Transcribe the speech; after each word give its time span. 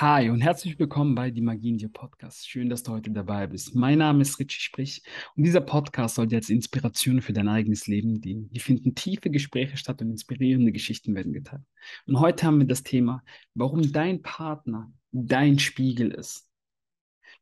Hi 0.00 0.30
und 0.30 0.40
herzlich 0.42 0.78
willkommen 0.78 1.16
bei 1.16 1.32
Die 1.32 1.40
Magie 1.40 1.70
in 1.70 1.78
dir 1.78 1.88
Podcast. 1.88 2.48
Schön, 2.48 2.68
dass 2.68 2.84
du 2.84 2.92
heute 2.92 3.10
dabei 3.10 3.48
bist. 3.48 3.74
Mein 3.74 3.98
Name 3.98 4.22
ist 4.22 4.38
Richie 4.38 4.60
Sprich 4.60 5.02
und 5.34 5.42
dieser 5.42 5.60
Podcast 5.60 6.14
soll 6.14 6.28
dir 6.28 6.36
als 6.36 6.50
Inspiration 6.50 7.20
für 7.20 7.32
dein 7.32 7.48
eigenes 7.48 7.88
Leben 7.88 8.20
dienen. 8.20 8.48
Hier 8.52 8.60
finden 8.60 8.94
tiefe 8.94 9.28
Gespräche 9.28 9.76
statt 9.76 10.00
und 10.00 10.12
inspirierende 10.12 10.70
Geschichten 10.70 11.16
werden 11.16 11.32
geteilt. 11.32 11.64
Und 12.06 12.20
heute 12.20 12.46
haben 12.46 12.60
wir 12.60 12.68
das 12.68 12.84
Thema, 12.84 13.24
warum 13.54 13.90
dein 13.90 14.22
Partner 14.22 14.92
dein 15.10 15.58
Spiegel 15.58 16.12
ist. 16.12 16.48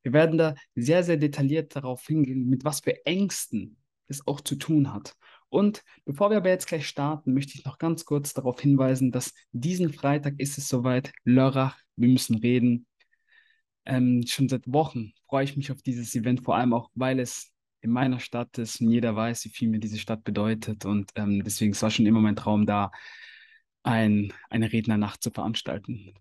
Wir 0.02 0.14
werden 0.14 0.38
da 0.38 0.54
sehr, 0.74 1.04
sehr 1.04 1.18
detailliert 1.18 1.76
darauf 1.76 2.06
hingehen, 2.06 2.48
mit 2.48 2.64
was 2.64 2.80
für 2.80 3.04
Ängsten 3.04 3.76
es 4.08 4.26
auch 4.26 4.40
zu 4.40 4.56
tun 4.56 4.94
hat. 4.94 5.14
Und 5.50 5.84
bevor 6.06 6.30
wir 6.30 6.38
aber 6.38 6.48
jetzt 6.48 6.68
gleich 6.68 6.88
starten, 6.88 7.34
möchte 7.34 7.52
ich 7.58 7.66
noch 7.66 7.76
ganz 7.76 8.06
kurz 8.06 8.32
darauf 8.32 8.58
hinweisen, 8.58 9.12
dass 9.12 9.34
diesen 9.52 9.92
Freitag 9.92 10.40
ist 10.40 10.56
es 10.56 10.68
soweit. 10.68 11.12
Lörrach, 11.22 11.76
wir 11.96 12.08
müssen 12.08 12.36
reden. 12.36 12.86
Ähm, 13.84 14.24
schon 14.26 14.48
seit 14.48 14.70
Wochen 14.72 15.12
freue 15.28 15.44
ich 15.44 15.56
mich 15.56 15.70
auf 15.70 15.82
dieses 15.82 16.14
Event, 16.14 16.42
vor 16.42 16.56
allem 16.56 16.72
auch, 16.72 16.90
weil 16.94 17.20
es 17.20 17.52
in 17.80 17.90
meiner 17.90 18.20
Stadt 18.20 18.58
ist 18.58 18.80
und 18.80 18.90
jeder 18.90 19.14
weiß, 19.14 19.44
wie 19.44 19.50
viel 19.50 19.68
mir 19.68 19.78
diese 19.78 19.98
Stadt 19.98 20.24
bedeutet. 20.24 20.84
Und 20.84 21.10
ähm, 21.14 21.44
deswegen 21.44 21.80
war 21.80 21.90
schon 21.90 22.06
immer 22.06 22.20
mein 22.20 22.36
Traum 22.36 22.66
da, 22.66 22.90
ein, 23.84 24.32
eine 24.50 24.72
Rednernacht 24.72 25.22
zu 25.22 25.30
veranstalten. 25.30 26.12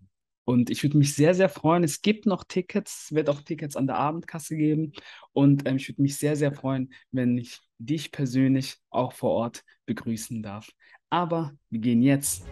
Und 0.44 0.70
ich 0.70 0.84
würde 0.84 0.96
mich 0.96 1.14
sehr, 1.14 1.34
sehr 1.34 1.48
freuen. 1.48 1.82
Es 1.82 2.02
gibt 2.02 2.24
noch 2.24 2.44
Tickets, 2.44 3.12
wird 3.12 3.28
auch 3.28 3.42
Tickets 3.42 3.74
an 3.74 3.88
der 3.88 3.96
Abendkasse 3.96 4.56
geben. 4.56 4.92
Und 5.32 5.68
ähm, 5.68 5.76
ich 5.76 5.88
würde 5.88 6.02
mich 6.02 6.16
sehr, 6.16 6.36
sehr 6.36 6.52
freuen, 6.52 6.92
wenn 7.10 7.36
ich 7.36 7.60
dich 7.78 8.12
persönlich 8.12 8.76
auch 8.90 9.12
vor 9.12 9.30
Ort 9.30 9.64
begrüßen 9.86 10.42
darf. 10.44 10.70
Aber 11.10 11.52
wir 11.68 11.80
gehen 11.80 12.00
jetzt 12.00 12.44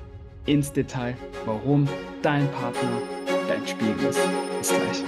ins 0.47 0.73
Detail, 0.73 1.17
warum 1.45 1.89
dein 2.23 2.51
Partner 2.51 3.24
dein 3.49 3.67
Spiegel 3.67 4.07
ist. 4.07 4.21
Bis 4.59 4.69
gleich. 4.69 5.05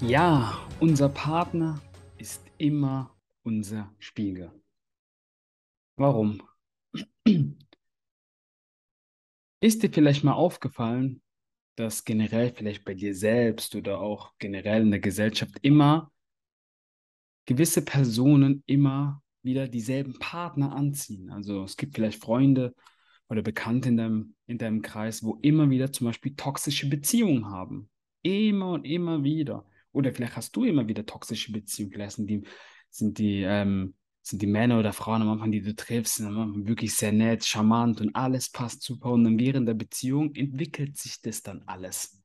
Ja, 0.00 0.66
unser 0.80 1.08
Partner 1.08 1.80
ist 2.18 2.44
immer 2.58 3.14
unser 3.42 3.94
Spiegel. 3.98 4.50
Warum? 5.96 6.42
Ist 9.62 9.82
dir 9.82 9.90
vielleicht 9.92 10.24
mal 10.24 10.32
aufgefallen, 10.32 11.22
dass 11.76 12.04
generell 12.04 12.52
vielleicht 12.52 12.84
bei 12.84 12.94
dir 12.94 13.14
selbst 13.14 13.74
oder 13.76 14.00
auch 14.00 14.32
generell 14.38 14.82
in 14.82 14.90
der 14.90 15.00
Gesellschaft 15.00 15.58
immer 15.62 16.10
gewisse 17.46 17.84
Personen 17.84 18.62
immer 18.66 19.22
wieder 19.42 19.68
dieselben 19.68 20.18
Partner 20.18 20.72
anziehen? 20.72 21.30
Also 21.30 21.64
es 21.64 21.76
gibt 21.76 21.94
vielleicht 21.94 22.22
Freunde 22.22 22.74
oder 23.28 23.42
Bekannte 23.42 23.88
in 23.88 23.96
deinem, 23.96 24.34
in 24.46 24.58
deinem 24.58 24.82
Kreis, 24.82 25.22
wo 25.22 25.38
immer 25.42 25.70
wieder 25.70 25.92
zum 25.92 26.06
Beispiel 26.06 26.34
toxische 26.34 26.88
Beziehungen 26.88 27.46
haben. 27.46 27.88
Immer 28.22 28.72
und 28.72 28.84
immer 28.84 29.24
wieder. 29.24 29.64
Oder 29.92 30.12
vielleicht 30.12 30.36
hast 30.36 30.54
du 30.56 30.64
immer 30.64 30.86
wieder 30.88 31.06
toxische 31.06 31.52
Beziehungen. 31.52 31.92
Vielleicht 31.92 32.16
sind 32.16 32.28
die, 32.28 32.42
sind 32.90 33.18
die 33.18 33.42
ähm, 33.42 33.94
sind 34.22 34.42
die 34.42 34.46
Männer 34.46 34.78
oder 34.78 34.92
Frauen 34.92 35.22
am 35.22 35.30
Anfang, 35.30 35.50
die 35.50 35.62
du 35.62 35.74
triffst, 35.74 36.16
sind 36.16 36.26
am 36.26 36.38
Anfang 36.38 36.66
wirklich 36.66 36.94
sehr 36.94 37.12
nett, 37.12 37.44
charmant 37.44 38.00
und 38.00 38.14
alles 38.14 38.50
passt 38.50 38.82
super. 38.82 39.10
Und 39.12 39.24
dann 39.24 39.38
während 39.38 39.66
der 39.66 39.74
Beziehung 39.74 40.34
entwickelt 40.34 40.96
sich 40.96 41.20
das 41.20 41.42
dann 41.42 41.62
alles. 41.66 42.22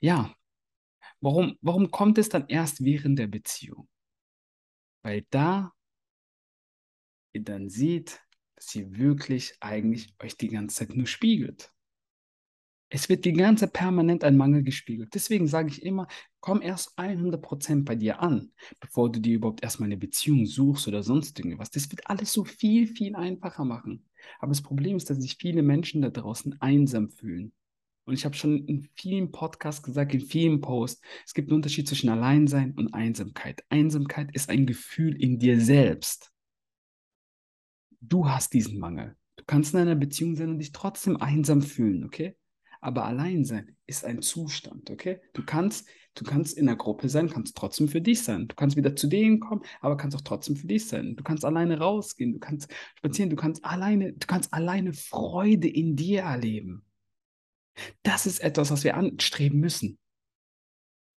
Ja, 0.00 0.34
warum, 1.20 1.56
warum 1.60 1.90
kommt 1.90 2.18
es 2.18 2.28
dann 2.28 2.46
erst 2.48 2.84
während 2.84 3.18
der 3.18 3.26
Beziehung? 3.26 3.88
Weil 5.02 5.24
da 5.30 5.72
ihr 7.36 7.44
dann 7.44 7.68
seht, 7.68 8.20
dass 8.56 8.68
sie 8.68 8.96
wirklich 8.96 9.54
eigentlich 9.60 10.14
euch 10.22 10.36
die 10.36 10.48
ganze 10.48 10.76
Zeit 10.76 10.96
nur 10.96 11.06
spiegelt. 11.06 11.72
Es 12.88 13.08
wird 13.08 13.24
die 13.24 13.32
ganze 13.32 13.66
permanent 13.66 14.22
ein 14.22 14.36
Mangel 14.36 14.62
gespiegelt. 14.62 15.12
Deswegen 15.12 15.48
sage 15.48 15.68
ich 15.68 15.82
immer, 15.82 16.06
komm 16.40 16.62
erst 16.62 16.96
100% 16.98 17.84
bei 17.84 17.96
dir 17.96 18.20
an, 18.20 18.52
bevor 18.80 19.10
du 19.10 19.20
dir 19.20 19.34
überhaupt 19.34 19.62
erstmal 19.62 19.88
eine 19.88 19.96
Beziehung 19.96 20.46
suchst 20.46 20.86
oder 20.86 21.02
sonst 21.02 21.38
irgendwas. 21.38 21.70
Das 21.70 21.90
wird 21.90 22.08
alles 22.08 22.32
so 22.32 22.44
viel, 22.44 22.86
viel 22.86 23.16
einfacher 23.16 23.64
machen. 23.64 24.06
Aber 24.38 24.50
das 24.50 24.62
Problem 24.62 24.96
ist, 24.96 25.10
dass 25.10 25.18
sich 25.18 25.36
viele 25.36 25.62
Menschen 25.62 26.00
da 26.00 26.10
draußen 26.10 26.60
einsam 26.60 27.10
fühlen. 27.10 27.52
Und 28.04 28.14
ich 28.14 28.24
habe 28.24 28.36
schon 28.36 28.64
in 28.66 28.88
vielen 28.94 29.32
Podcasts 29.32 29.82
gesagt, 29.82 30.14
in 30.14 30.20
vielen 30.20 30.60
Posts, 30.60 31.02
es 31.26 31.34
gibt 31.34 31.48
einen 31.48 31.56
Unterschied 31.56 31.88
zwischen 31.88 32.08
Alleinsein 32.08 32.72
und 32.74 32.94
Einsamkeit. 32.94 33.64
Einsamkeit 33.68 34.32
ist 34.32 34.48
ein 34.48 34.64
Gefühl 34.64 35.20
in 35.20 35.40
dir 35.40 35.60
selbst. 35.60 36.32
Du 38.00 38.28
hast 38.28 38.52
diesen 38.52 38.78
Mangel. 38.78 39.16
Du 39.36 39.44
kannst 39.46 39.74
in 39.74 39.80
einer 39.80 39.94
Beziehung 39.94 40.36
sein 40.36 40.50
und 40.50 40.58
dich 40.58 40.72
trotzdem 40.72 41.16
einsam 41.16 41.62
fühlen, 41.62 42.04
okay? 42.04 42.36
aber 42.86 43.04
allein 43.04 43.44
sein 43.44 43.76
ist 43.86 44.04
ein 44.04 44.22
Zustand, 44.22 44.90
okay? 44.90 45.20
Du 45.32 45.44
kannst, 45.44 45.88
du 46.14 46.24
kannst 46.24 46.56
in 46.56 46.66
der 46.66 46.76
Gruppe 46.76 47.08
sein, 47.08 47.28
kannst 47.28 47.56
trotzdem 47.56 47.88
für 47.88 48.00
dich 48.00 48.22
sein. 48.22 48.46
Du 48.46 48.54
kannst 48.54 48.76
wieder 48.76 48.94
zu 48.94 49.08
denen 49.08 49.40
kommen, 49.40 49.62
aber 49.80 49.96
kannst 49.96 50.16
auch 50.16 50.22
trotzdem 50.22 50.54
für 50.54 50.68
dich 50.68 50.86
sein. 50.86 51.16
Du 51.16 51.24
kannst 51.24 51.44
alleine 51.44 51.78
rausgehen, 51.78 52.34
du 52.34 52.38
kannst 52.38 52.70
spazieren, 52.96 53.30
du 53.30 53.34
kannst 53.34 53.64
alleine, 53.64 54.12
du 54.12 54.26
kannst 54.28 54.52
alleine 54.52 54.92
Freude 54.92 55.68
in 55.68 55.96
dir 55.96 56.22
erleben. 56.22 56.84
Das 58.04 58.24
ist 58.24 58.38
etwas, 58.38 58.70
was 58.70 58.84
wir 58.84 58.96
anstreben 58.96 59.58
müssen. 59.58 59.98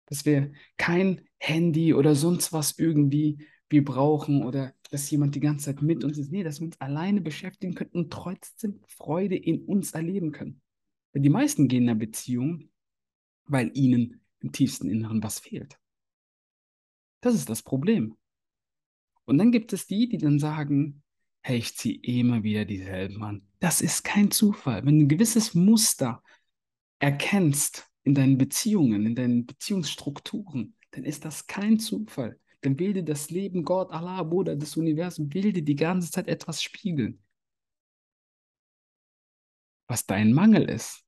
Dass 0.08 0.26
wir 0.26 0.52
kein 0.78 1.22
Handy 1.38 1.94
oder 1.94 2.16
sonst 2.16 2.52
was 2.52 2.80
irgendwie 2.80 3.46
wir 3.70 3.86
brauchen 3.86 4.44
oder 4.44 4.74
dass 4.90 5.10
jemand 5.12 5.36
die 5.36 5.40
ganze 5.40 5.66
Zeit 5.66 5.82
mit 5.82 6.04
uns 6.04 6.18
ist. 6.18 6.32
Nee, 6.32 6.44
dass 6.44 6.60
wir 6.60 6.66
uns 6.68 6.80
alleine 6.82 7.22
beschäftigen 7.22 7.76
können 7.76 7.92
und 7.92 8.12
trotzdem 8.12 8.80
Freude 8.88 9.36
in 9.36 9.64
uns 9.64 9.92
erleben 9.92 10.32
können. 10.32 10.62
Denn 11.14 11.24
die 11.24 11.30
meisten 11.30 11.68
gehen 11.68 11.84
in 11.84 11.90
eine 11.90 12.00
Beziehung, 12.00 12.70
weil 13.46 13.72
ihnen 13.74 14.22
im 14.42 14.52
tiefsten 14.52 14.90
Inneren 14.90 15.24
was 15.24 15.40
fehlt. 15.40 15.80
Das 17.22 17.36
ist 17.36 17.50
das 17.50 17.62
Problem. 17.62 18.16
Und 19.26 19.38
dann 19.38 19.52
gibt 19.52 19.74
es 19.74 19.86
die, 19.86 20.08
die 20.10 20.18
dann 20.18 20.40
sagen, 20.40 21.04
hey, 21.42 21.58
ich 21.58 21.76
ziehe 21.76 22.00
immer 22.02 22.44
wieder 22.44 22.66
dieselben 22.66 23.24
an. 23.24 23.48
Das 23.60 23.82
ist 23.82 24.04
kein 24.04 24.32
Zufall. 24.32 24.86
Wenn 24.86 25.00
du 25.00 25.06
ein 25.06 25.10
gewisses 25.10 25.54
Muster 25.54 26.24
erkennst 27.00 27.90
in 28.04 28.16
deinen 28.16 28.38
Beziehungen, 28.38 29.06
in 29.06 29.16
deinen 29.16 29.46
Beziehungsstrukturen, 29.46 30.76
dann 30.92 31.04
ist 31.04 31.26
das 31.26 31.48
kein 31.48 31.80
Zufall. 31.80 32.40
Dann 32.62 32.78
will 32.78 33.02
das 33.04 33.30
Leben, 33.30 33.64
Gott, 33.64 33.92
Allah, 33.92 34.24
Buddha, 34.24 34.56
das 34.56 34.76
Universum, 34.76 35.34
will 35.34 35.54
die 35.54 35.76
ganze 35.76 36.12
Zeit 36.12 36.28
etwas 36.28 36.62
spiegeln 36.62 37.24
was 39.90 40.06
dein 40.06 40.32
Mangel 40.32 40.70
ist. 40.70 41.04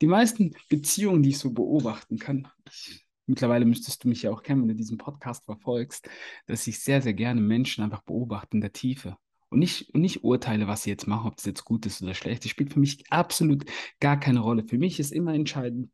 Die 0.00 0.06
meisten 0.06 0.54
Beziehungen, 0.68 1.22
die 1.22 1.30
ich 1.30 1.38
so 1.38 1.50
beobachten 1.50 2.18
kann, 2.18 2.46
ich, 2.68 3.04
mittlerweile 3.26 3.64
müsstest 3.64 4.04
du 4.04 4.08
mich 4.08 4.22
ja 4.22 4.30
auch 4.30 4.42
kennen, 4.42 4.62
wenn 4.62 4.68
du 4.68 4.74
diesen 4.74 4.98
Podcast 4.98 5.44
verfolgst, 5.44 6.08
dass 6.46 6.66
ich 6.66 6.78
sehr, 6.78 7.02
sehr 7.02 7.14
gerne 7.14 7.40
Menschen 7.40 7.82
einfach 7.82 8.02
beobachte 8.02 8.56
in 8.56 8.60
der 8.60 8.72
Tiefe. 8.72 9.16
Und 9.48 9.58
nicht, 9.58 9.90
und 9.94 10.00
nicht 10.00 10.22
urteile, 10.22 10.66
was 10.66 10.82
sie 10.84 10.90
jetzt 10.90 11.06
machen, 11.06 11.26
ob 11.26 11.36
das 11.36 11.46
jetzt 11.46 11.64
gut 11.64 11.84
ist 11.84 12.02
oder 12.02 12.14
schlecht. 12.14 12.44
Das 12.44 12.50
spielt 12.50 12.72
für 12.72 12.80
mich 12.80 13.10
absolut 13.10 13.64
gar 14.00 14.18
keine 14.18 14.40
Rolle. 14.40 14.64
Für 14.64 14.78
mich 14.78 15.00
ist 15.00 15.12
immer 15.12 15.34
entscheidend, 15.34 15.90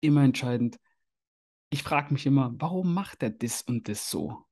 immer 0.00 0.24
entscheidend, 0.24 0.78
ich 1.74 1.82
frage 1.82 2.12
mich 2.12 2.24
immer, 2.24 2.54
warum 2.58 2.94
macht 2.94 3.24
er 3.24 3.30
das 3.30 3.62
und 3.62 3.88
das 3.88 4.08
so? 4.08 4.46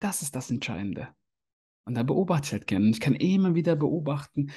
Das 0.00 0.22
ist 0.22 0.34
das 0.34 0.50
Entscheidende. 0.50 1.14
Und 1.84 1.94
da 1.94 2.02
beobachte 2.02 2.46
ich 2.46 2.52
halt 2.52 2.66
gerne. 2.66 2.86
Und 2.86 2.90
ich 2.90 3.00
kann 3.00 3.14
immer 3.14 3.54
wieder 3.54 3.76
beobachten, 3.76 4.50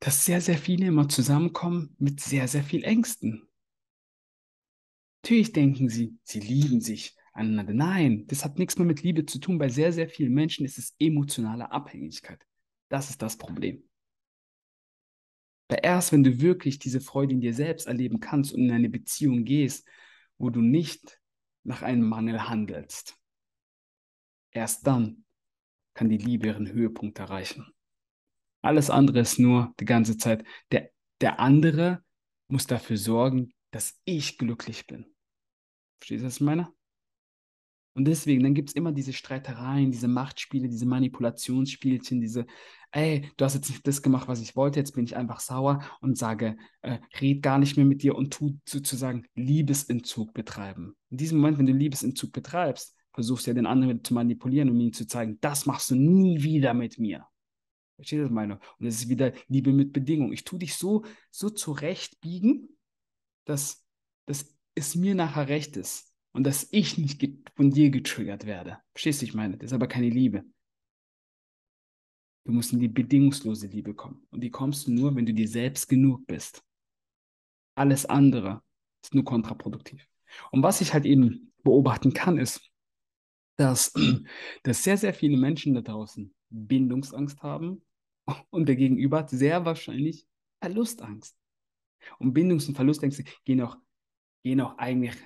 dass 0.00 0.24
sehr, 0.24 0.40
sehr 0.40 0.58
viele 0.58 0.86
immer 0.86 1.08
zusammenkommen 1.08 1.94
mit 2.00 2.18
sehr, 2.18 2.48
sehr 2.48 2.64
viel 2.64 2.82
Ängsten. 2.82 3.48
Natürlich 5.22 5.52
denken 5.52 5.88
sie, 5.88 6.18
sie 6.24 6.40
lieben 6.40 6.80
sich 6.80 7.16
aneinander. 7.32 7.72
Nein, 7.72 8.26
das 8.26 8.44
hat 8.44 8.58
nichts 8.58 8.76
mehr 8.76 8.86
mit 8.86 9.04
Liebe 9.04 9.24
zu 9.24 9.38
tun. 9.38 9.58
Bei 9.58 9.68
sehr, 9.68 9.92
sehr 9.92 10.08
vielen 10.08 10.34
Menschen 10.34 10.66
ist 10.66 10.76
es 10.76 10.96
emotionale 10.98 11.70
Abhängigkeit. 11.70 12.44
Das 12.88 13.10
ist 13.10 13.22
das 13.22 13.38
Problem. 13.38 13.88
Weil 15.68 15.78
erst 15.84 16.10
wenn 16.10 16.24
du 16.24 16.40
wirklich 16.40 16.80
diese 16.80 17.00
Freude 17.00 17.32
in 17.32 17.40
dir 17.40 17.54
selbst 17.54 17.86
erleben 17.86 18.18
kannst 18.18 18.52
und 18.52 18.64
in 18.64 18.72
eine 18.72 18.90
Beziehung 18.90 19.44
gehst, 19.44 19.86
wo 20.42 20.50
du 20.50 20.60
nicht 20.60 21.20
nach 21.62 21.82
einem 21.82 22.08
Mangel 22.08 22.48
handelst, 22.48 23.16
erst 24.50 24.84
dann 24.88 25.24
kann 25.94 26.08
die 26.08 26.18
Liebe 26.18 26.48
ihren 26.48 26.66
Höhepunkt 26.66 27.20
erreichen. 27.20 27.72
Alles 28.60 28.90
andere 28.90 29.20
ist 29.20 29.38
nur 29.38 29.72
die 29.78 29.84
ganze 29.84 30.16
Zeit, 30.16 30.44
der, 30.72 30.90
der 31.20 31.38
andere 31.38 32.04
muss 32.48 32.66
dafür 32.66 32.96
sorgen, 32.96 33.54
dass 33.70 34.00
ich 34.04 34.36
glücklich 34.36 34.88
bin. 34.88 35.14
Verstehst 36.00 36.22
du, 36.22 36.26
was 36.26 36.34
ich 36.34 36.40
meine? 36.40 36.72
Und 37.94 38.06
deswegen, 38.06 38.42
dann 38.42 38.54
gibt 38.54 38.70
es 38.70 38.74
immer 38.74 38.92
diese 38.92 39.12
Streitereien, 39.12 39.90
diese 39.90 40.08
Machtspiele, 40.08 40.68
diese 40.68 40.86
Manipulationsspielchen, 40.86 42.20
diese, 42.20 42.46
ey, 42.90 43.30
du 43.36 43.44
hast 43.44 43.54
jetzt 43.54 43.68
nicht 43.68 43.86
das 43.86 44.00
gemacht, 44.00 44.28
was 44.28 44.40
ich 44.40 44.56
wollte, 44.56 44.78
jetzt 44.78 44.92
bin 44.92 45.04
ich 45.04 45.16
einfach 45.16 45.40
sauer 45.40 45.82
und 46.00 46.16
sage, 46.16 46.56
äh, 46.80 46.98
red 47.20 47.42
gar 47.42 47.58
nicht 47.58 47.76
mehr 47.76 47.84
mit 47.84 48.02
dir 48.02 48.14
und 48.14 48.32
tu 48.32 48.58
sozusagen 48.66 49.26
Liebesentzug 49.34 50.32
betreiben. 50.32 50.96
In 51.10 51.18
diesem 51.18 51.38
Moment, 51.38 51.58
wenn 51.58 51.66
du 51.66 51.72
Liebesentzug 51.72 52.32
betreibst, 52.32 52.96
versuchst 53.12 53.46
ja 53.46 53.52
den 53.52 53.66
anderen 53.66 54.02
zu 54.02 54.14
manipulieren, 54.14 54.70
um 54.70 54.80
ihm 54.80 54.94
zu 54.94 55.06
zeigen, 55.06 55.36
das 55.42 55.66
machst 55.66 55.90
du 55.90 55.94
nie 55.94 56.42
wieder 56.42 56.72
mit 56.72 56.98
mir. 56.98 57.26
Verstehst 57.96 58.20
du, 58.20 58.24
was 58.24 58.30
ich 58.30 58.34
meine? 58.34 58.54
Und 58.54 58.86
das 58.86 58.94
ist 58.94 59.08
wieder 59.10 59.32
Liebe 59.48 59.70
mit 59.72 59.92
Bedingung. 59.92 60.32
Ich 60.32 60.44
tue 60.44 60.58
dich 60.58 60.76
so, 60.76 61.04
so 61.30 61.50
zurechtbiegen, 61.50 62.70
dass, 63.44 63.84
dass 64.24 64.56
es 64.74 64.94
mir 64.94 65.14
nachher 65.14 65.48
recht 65.48 65.76
ist 65.76 66.11
und 66.32 66.44
dass 66.44 66.68
ich 66.70 66.98
nicht 66.98 67.22
von 67.54 67.70
dir 67.70 67.90
getriggert 67.90 68.46
werde. 68.46 68.78
Verstehst 68.92 69.22
du, 69.22 69.26
ich 69.26 69.34
meine? 69.34 69.56
Das 69.56 69.70
ist 69.70 69.74
aber 69.74 69.86
keine 69.86 70.08
Liebe. 70.08 70.44
Du 72.44 72.52
musst 72.52 72.72
in 72.72 72.80
die 72.80 72.88
bedingungslose 72.88 73.68
Liebe 73.68 73.94
kommen. 73.94 74.26
Und 74.30 74.40
die 74.40 74.50
kommst 74.50 74.86
du 74.86 74.92
nur, 74.92 75.14
wenn 75.14 75.26
du 75.26 75.34
dir 75.34 75.46
selbst 75.46 75.88
genug 75.88 76.26
bist. 76.26 76.64
Alles 77.76 78.06
andere 78.06 78.62
ist 79.02 79.14
nur 79.14 79.24
kontraproduktiv. 79.24 80.06
Und 80.50 80.62
was 80.62 80.80
ich 80.80 80.92
halt 80.92 81.04
eben 81.04 81.52
beobachten 81.62 82.12
kann, 82.12 82.38
ist, 82.38 82.60
dass, 83.56 83.92
dass 84.64 84.82
sehr, 84.82 84.96
sehr 84.96 85.14
viele 85.14 85.36
Menschen 85.36 85.74
da 85.74 85.82
draußen 85.82 86.34
Bindungsangst 86.50 87.42
haben 87.42 87.82
und 88.50 88.66
der 88.66 88.76
Gegenüber 88.76 89.18
hat 89.18 89.30
sehr 89.30 89.64
wahrscheinlich 89.64 90.26
Verlustangst. 90.60 91.36
Und 92.18 92.34
Bindungs- 92.34 92.66
und 92.66 92.74
Verlustängste 92.74 93.24
gehen 93.44 93.60
auch, 93.60 93.76
gehen 94.42 94.60
auch 94.60 94.76
eigentlich 94.78 95.16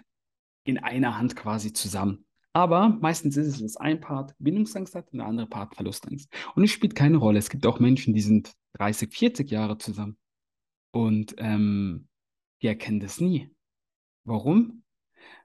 in 0.66 0.78
einer 0.78 1.16
Hand 1.16 1.36
quasi 1.36 1.72
zusammen. 1.72 2.24
Aber 2.52 2.88
meistens 2.88 3.36
ist 3.36 3.46
es, 3.48 3.60
dass 3.60 3.76
ein 3.76 4.00
Part 4.00 4.34
Bindungsangst 4.38 4.94
hat 4.94 5.12
und 5.12 5.18
der 5.18 5.26
andere 5.26 5.46
Part 5.46 5.74
Verlustangst. 5.74 6.32
Und 6.54 6.64
es 6.64 6.70
spielt 6.70 6.94
keine 6.94 7.18
Rolle. 7.18 7.38
Es 7.38 7.50
gibt 7.50 7.66
auch 7.66 7.80
Menschen, 7.80 8.14
die 8.14 8.22
sind 8.22 8.54
30, 8.74 9.12
40 9.12 9.50
Jahre 9.50 9.76
zusammen 9.78 10.16
und 10.90 11.34
ähm, 11.38 12.08
die 12.62 12.68
erkennen 12.68 13.00
das 13.00 13.20
nie. 13.20 13.50
Warum? 14.24 14.82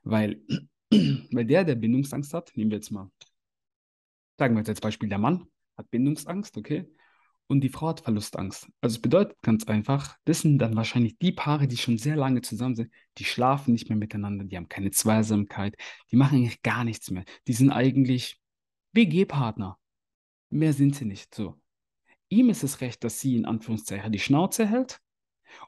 Weil, 0.03 0.41
weil 0.89 1.45
der, 1.45 1.65
der 1.65 1.75
Bindungsangst 1.75 2.33
hat, 2.33 2.51
nehmen 2.55 2.71
wir 2.71 2.77
jetzt 2.77 2.91
mal, 2.91 3.11
sagen 4.37 4.55
wir 4.55 4.59
jetzt 4.59 4.69
als 4.69 4.81
Beispiel, 4.81 5.09
der 5.09 5.17
Mann 5.17 5.45
hat 5.77 5.91
Bindungsangst, 5.91 6.57
okay? 6.57 6.89
Und 7.47 7.61
die 7.61 7.69
Frau 7.69 7.89
hat 7.89 8.01
Verlustangst. 8.01 8.67
Also 8.79 8.95
es 8.95 9.01
bedeutet 9.01 9.41
ganz 9.41 9.65
einfach, 9.65 10.17
das 10.23 10.41
sind 10.41 10.59
dann 10.59 10.75
wahrscheinlich 10.75 11.17
die 11.17 11.33
Paare, 11.33 11.67
die 11.67 11.77
schon 11.77 11.97
sehr 11.97 12.15
lange 12.15 12.41
zusammen 12.41 12.75
sind, 12.75 12.91
die 13.17 13.25
schlafen 13.25 13.73
nicht 13.73 13.89
mehr 13.89 13.97
miteinander, 13.97 14.45
die 14.45 14.55
haben 14.55 14.69
keine 14.69 14.91
Zweisamkeit, 14.91 15.75
die 16.11 16.15
machen 16.15 16.37
eigentlich 16.37 16.61
gar 16.61 16.85
nichts 16.85 17.11
mehr. 17.11 17.25
Die 17.47 17.53
sind 17.53 17.71
eigentlich 17.71 18.39
WG-Partner. 18.93 19.77
Mehr 20.49 20.73
sind 20.73 20.95
sie 20.95 21.05
nicht. 21.05 21.35
So. 21.35 21.59
Ihm 22.29 22.49
ist 22.49 22.63
es 22.63 22.79
recht, 22.79 23.03
dass 23.03 23.19
sie 23.19 23.35
in 23.35 23.45
Anführungszeichen 23.45 24.11
die 24.11 24.19
Schnauze 24.19 24.65
hält 24.65 25.01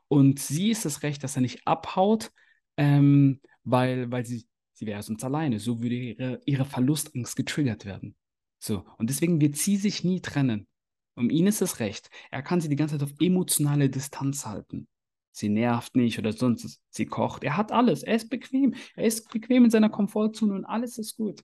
und 0.07 0.39
sie 0.39 0.71
ist 0.71 0.85
es 0.85 1.03
recht, 1.03 1.23
dass 1.23 1.35
er 1.35 1.41
nicht 1.41 1.67
abhaut, 1.67 2.31
ähm, 2.77 3.41
weil, 3.63 4.11
weil 4.11 4.25
sie, 4.25 4.45
sie 4.73 4.85
wäre 4.85 5.03
sonst 5.03 5.23
alleine. 5.23 5.59
So 5.59 5.81
würde 5.81 5.95
ihre, 5.95 6.41
ihre 6.45 6.65
Verlustangst 6.65 7.35
getriggert 7.35 7.85
werden. 7.85 8.15
So. 8.59 8.85
Und 8.97 9.09
deswegen 9.09 9.41
wird 9.41 9.57
sie 9.57 9.77
sich 9.77 10.03
nie 10.03 10.21
trennen. 10.21 10.67
Um 11.15 11.29
ihn 11.29 11.47
ist 11.47 11.61
es 11.61 11.79
recht. 11.79 12.09
Er 12.31 12.41
kann 12.41 12.61
sie 12.61 12.69
die 12.69 12.75
ganze 12.75 12.97
Zeit 12.97 13.03
auf 13.03 13.15
emotionale 13.19 13.89
Distanz 13.89 14.45
halten. 14.45 14.87
Sie 15.31 15.49
nervt 15.49 15.95
nicht 15.95 16.19
oder 16.19 16.31
sonst. 16.31 16.79
Sie 16.89 17.05
kocht. 17.05 17.43
Er 17.43 17.57
hat 17.57 17.71
alles. 17.71 18.03
Er 18.03 18.15
ist 18.15 18.29
bequem. 18.29 18.75
Er 18.95 19.05
ist 19.05 19.31
bequem 19.31 19.65
in 19.65 19.71
seiner 19.71 19.89
Komfortzone 19.89 20.53
und 20.53 20.65
alles 20.65 20.97
ist 20.97 21.17
gut. 21.17 21.43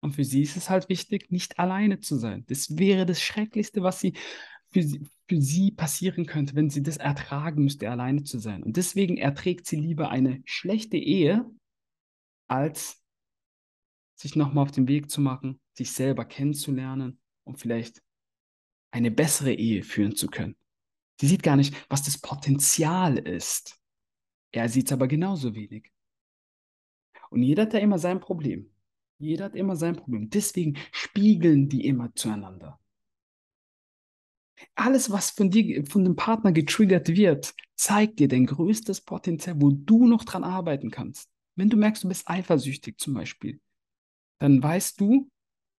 Und 0.00 0.12
für 0.12 0.24
sie 0.24 0.42
ist 0.42 0.56
es 0.56 0.68
halt 0.68 0.88
wichtig, 0.88 1.30
nicht 1.30 1.58
alleine 1.58 2.00
zu 2.00 2.16
sein. 2.16 2.44
Das 2.48 2.76
wäre 2.76 3.06
das 3.06 3.22
Schrecklichste, 3.22 3.82
was 3.82 4.00
sie 4.00 4.14
für, 4.70 4.82
sie 4.82 5.06
für 5.28 5.40
sie 5.40 5.70
passieren 5.70 6.26
könnte, 6.26 6.54
wenn 6.54 6.68
sie 6.68 6.82
das 6.82 6.98
ertragen 6.98 7.64
müsste, 7.64 7.88
alleine 7.88 8.24
zu 8.24 8.38
sein. 8.38 8.62
Und 8.62 8.76
deswegen 8.76 9.16
erträgt 9.16 9.66
sie 9.66 9.76
lieber 9.76 10.10
eine 10.10 10.42
schlechte 10.44 10.96
Ehe, 10.96 11.48
als 12.48 13.00
sich 14.16 14.36
nochmal 14.36 14.64
auf 14.64 14.72
den 14.72 14.88
Weg 14.88 15.10
zu 15.10 15.20
machen, 15.20 15.60
sich 15.72 15.92
selber 15.92 16.24
kennenzulernen 16.24 17.18
und 17.44 17.58
vielleicht 17.58 18.02
eine 18.94 19.10
bessere 19.10 19.52
Ehe 19.52 19.82
führen 19.82 20.14
zu 20.14 20.28
können. 20.28 20.54
Sie 21.20 21.26
sieht 21.26 21.42
gar 21.42 21.56
nicht, 21.56 21.74
was 21.90 22.04
das 22.04 22.16
Potenzial 22.16 23.18
ist. 23.18 23.80
Er 24.52 24.68
sieht 24.68 24.86
es 24.86 24.92
aber 24.92 25.08
genauso 25.08 25.54
wenig. 25.56 25.92
Und 27.30 27.42
jeder 27.42 27.62
hat 27.62 27.74
da 27.74 27.78
immer 27.78 27.98
sein 27.98 28.20
Problem. 28.20 28.70
Jeder 29.18 29.46
hat 29.46 29.56
immer 29.56 29.74
sein 29.74 29.96
Problem. 29.96 30.30
Deswegen 30.30 30.76
spiegeln 30.92 31.68
die 31.68 31.86
immer 31.86 32.14
zueinander. 32.14 32.78
Alles, 34.76 35.10
was 35.10 35.30
von 35.30 35.50
dir, 35.50 35.84
von 35.86 36.04
dem 36.04 36.14
Partner 36.14 36.52
getriggert 36.52 37.08
wird, 37.08 37.52
zeigt 37.74 38.20
dir 38.20 38.28
dein 38.28 38.46
größtes 38.46 39.00
Potenzial, 39.00 39.60
wo 39.60 39.70
du 39.70 40.06
noch 40.06 40.22
dran 40.22 40.44
arbeiten 40.44 40.92
kannst. 40.92 41.28
Wenn 41.56 41.68
du 41.68 41.76
merkst, 41.76 42.04
du 42.04 42.08
bist 42.08 42.28
eifersüchtig 42.28 42.98
zum 42.98 43.14
Beispiel, 43.14 43.60
dann 44.38 44.62
weißt 44.62 45.00
du, 45.00 45.28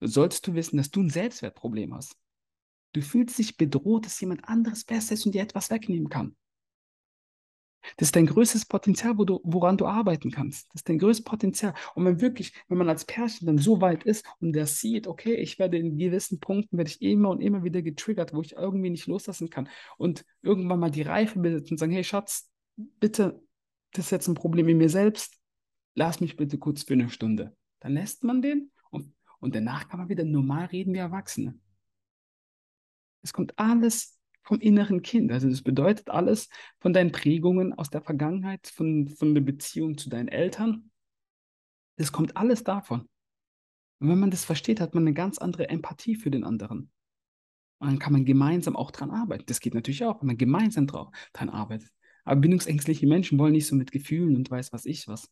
solltest 0.00 0.48
du 0.48 0.54
wissen, 0.54 0.78
dass 0.78 0.90
du 0.90 1.00
ein 1.00 1.10
Selbstwertproblem 1.10 1.94
hast. 1.94 2.16
Du 2.94 3.02
fühlst 3.02 3.38
dich 3.38 3.56
bedroht, 3.56 4.06
dass 4.06 4.20
jemand 4.20 4.48
anderes 4.48 4.84
besser 4.84 5.14
ist 5.14 5.26
und 5.26 5.34
dir 5.34 5.42
etwas 5.42 5.68
wegnehmen 5.68 6.08
kann. 6.08 6.36
Das 7.96 8.08
ist 8.08 8.16
dein 8.16 8.26
größtes 8.26 8.66
Potenzial, 8.66 9.18
wo 9.18 9.24
du, 9.24 9.40
woran 9.44 9.76
du 9.76 9.86
arbeiten 9.86 10.30
kannst. 10.30 10.68
Das 10.68 10.80
ist 10.80 10.88
dein 10.88 10.98
größtes 10.98 11.24
Potenzial. 11.24 11.74
Und 11.94 12.04
wenn 12.04 12.20
wirklich, 12.20 12.54
wenn 12.68 12.78
man 12.78 12.88
als 12.88 13.04
Pärchen 13.04 13.46
dann 13.46 13.58
so 13.58 13.80
weit 13.80 14.04
ist 14.04 14.24
und 14.40 14.52
der 14.52 14.66
sieht, 14.66 15.06
okay, 15.06 15.34
ich 15.34 15.58
werde 15.58 15.76
in 15.76 15.98
gewissen 15.98 16.40
Punkten, 16.40 16.78
werde 16.78 16.90
ich 16.90 17.02
immer 17.02 17.30
und 17.30 17.40
immer 17.40 17.62
wieder 17.62 17.82
getriggert, 17.82 18.32
wo 18.32 18.40
ich 18.40 18.52
irgendwie 18.52 18.90
nicht 18.90 19.06
loslassen 19.06 19.50
kann 19.50 19.68
und 19.98 20.24
irgendwann 20.40 20.80
mal 20.80 20.90
die 20.90 21.02
Reife 21.02 21.38
bildet 21.40 21.70
und 21.70 21.78
sagen, 21.78 21.92
hey 21.92 22.04
Schatz, 22.04 22.50
bitte, 22.76 23.42
das 23.92 24.06
ist 24.06 24.10
jetzt 24.12 24.28
ein 24.28 24.34
Problem 24.34 24.68
in 24.68 24.78
mir 24.78 24.88
selbst, 24.88 25.38
lass 25.94 26.20
mich 26.20 26.36
bitte 26.36 26.58
kurz 26.58 26.84
für 26.84 26.94
eine 26.94 27.10
Stunde. 27.10 27.54
Dann 27.80 27.92
lässt 27.92 28.24
man 28.24 28.40
den 28.40 28.70
und, 28.90 29.12
und 29.40 29.54
danach 29.54 29.88
kann 29.88 30.00
man 30.00 30.08
wieder 30.08 30.24
normal 30.24 30.66
reden 30.66 30.94
wie 30.94 30.98
Erwachsene. 30.98 31.58
Es 33.24 33.32
kommt 33.32 33.58
alles 33.58 34.20
vom 34.42 34.60
inneren 34.60 35.02
Kind. 35.02 35.32
Also 35.32 35.48
das 35.48 35.62
bedeutet 35.62 36.10
alles 36.10 36.48
von 36.78 36.92
deinen 36.92 37.10
Prägungen 37.10 37.72
aus 37.72 37.90
der 37.90 38.02
Vergangenheit, 38.02 38.68
von, 38.68 39.08
von 39.08 39.34
der 39.34 39.40
Beziehung 39.40 39.96
zu 39.96 40.10
deinen 40.10 40.28
Eltern. 40.28 40.90
Das 41.96 42.12
kommt 42.12 42.36
alles 42.36 42.62
davon. 42.62 43.08
Und 44.00 44.08
wenn 44.10 44.18
man 44.18 44.30
das 44.30 44.44
versteht, 44.44 44.80
hat 44.80 44.94
man 44.94 45.04
eine 45.04 45.14
ganz 45.14 45.38
andere 45.38 45.70
Empathie 45.70 46.14
für 46.14 46.30
den 46.30 46.44
anderen. 46.44 46.90
Und 47.78 47.88
dann 47.88 47.98
kann 47.98 48.12
man 48.12 48.26
gemeinsam 48.26 48.76
auch 48.76 48.90
dran 48.90 49.10
arbeiten. 49.10 49.46
Das 49.46 49.60
geht 49.60 49.74
natürlich 49.74 50.04
auch, 50.04 50.20
wenn 50.20 50.28
man 50.28 50.38
gemeinsam 50.38 50.86
dran 50.86 51.48
arbeitet. 51.48 51.90
Aber 52.24 52.40
bindungsängstliche 52.40 53.06
Menschen 53.06 53.38
wollen 53.38 53.52
nicht 53.52 53.66
so 53.66 53.76
mit 53.76 53.92
Gefühlen 53.92 54.36
und 54.36 54.50
weiß 54.50 54.72
was 54.72 54.84
ich 54.84 55.08
was. 55.08 55.30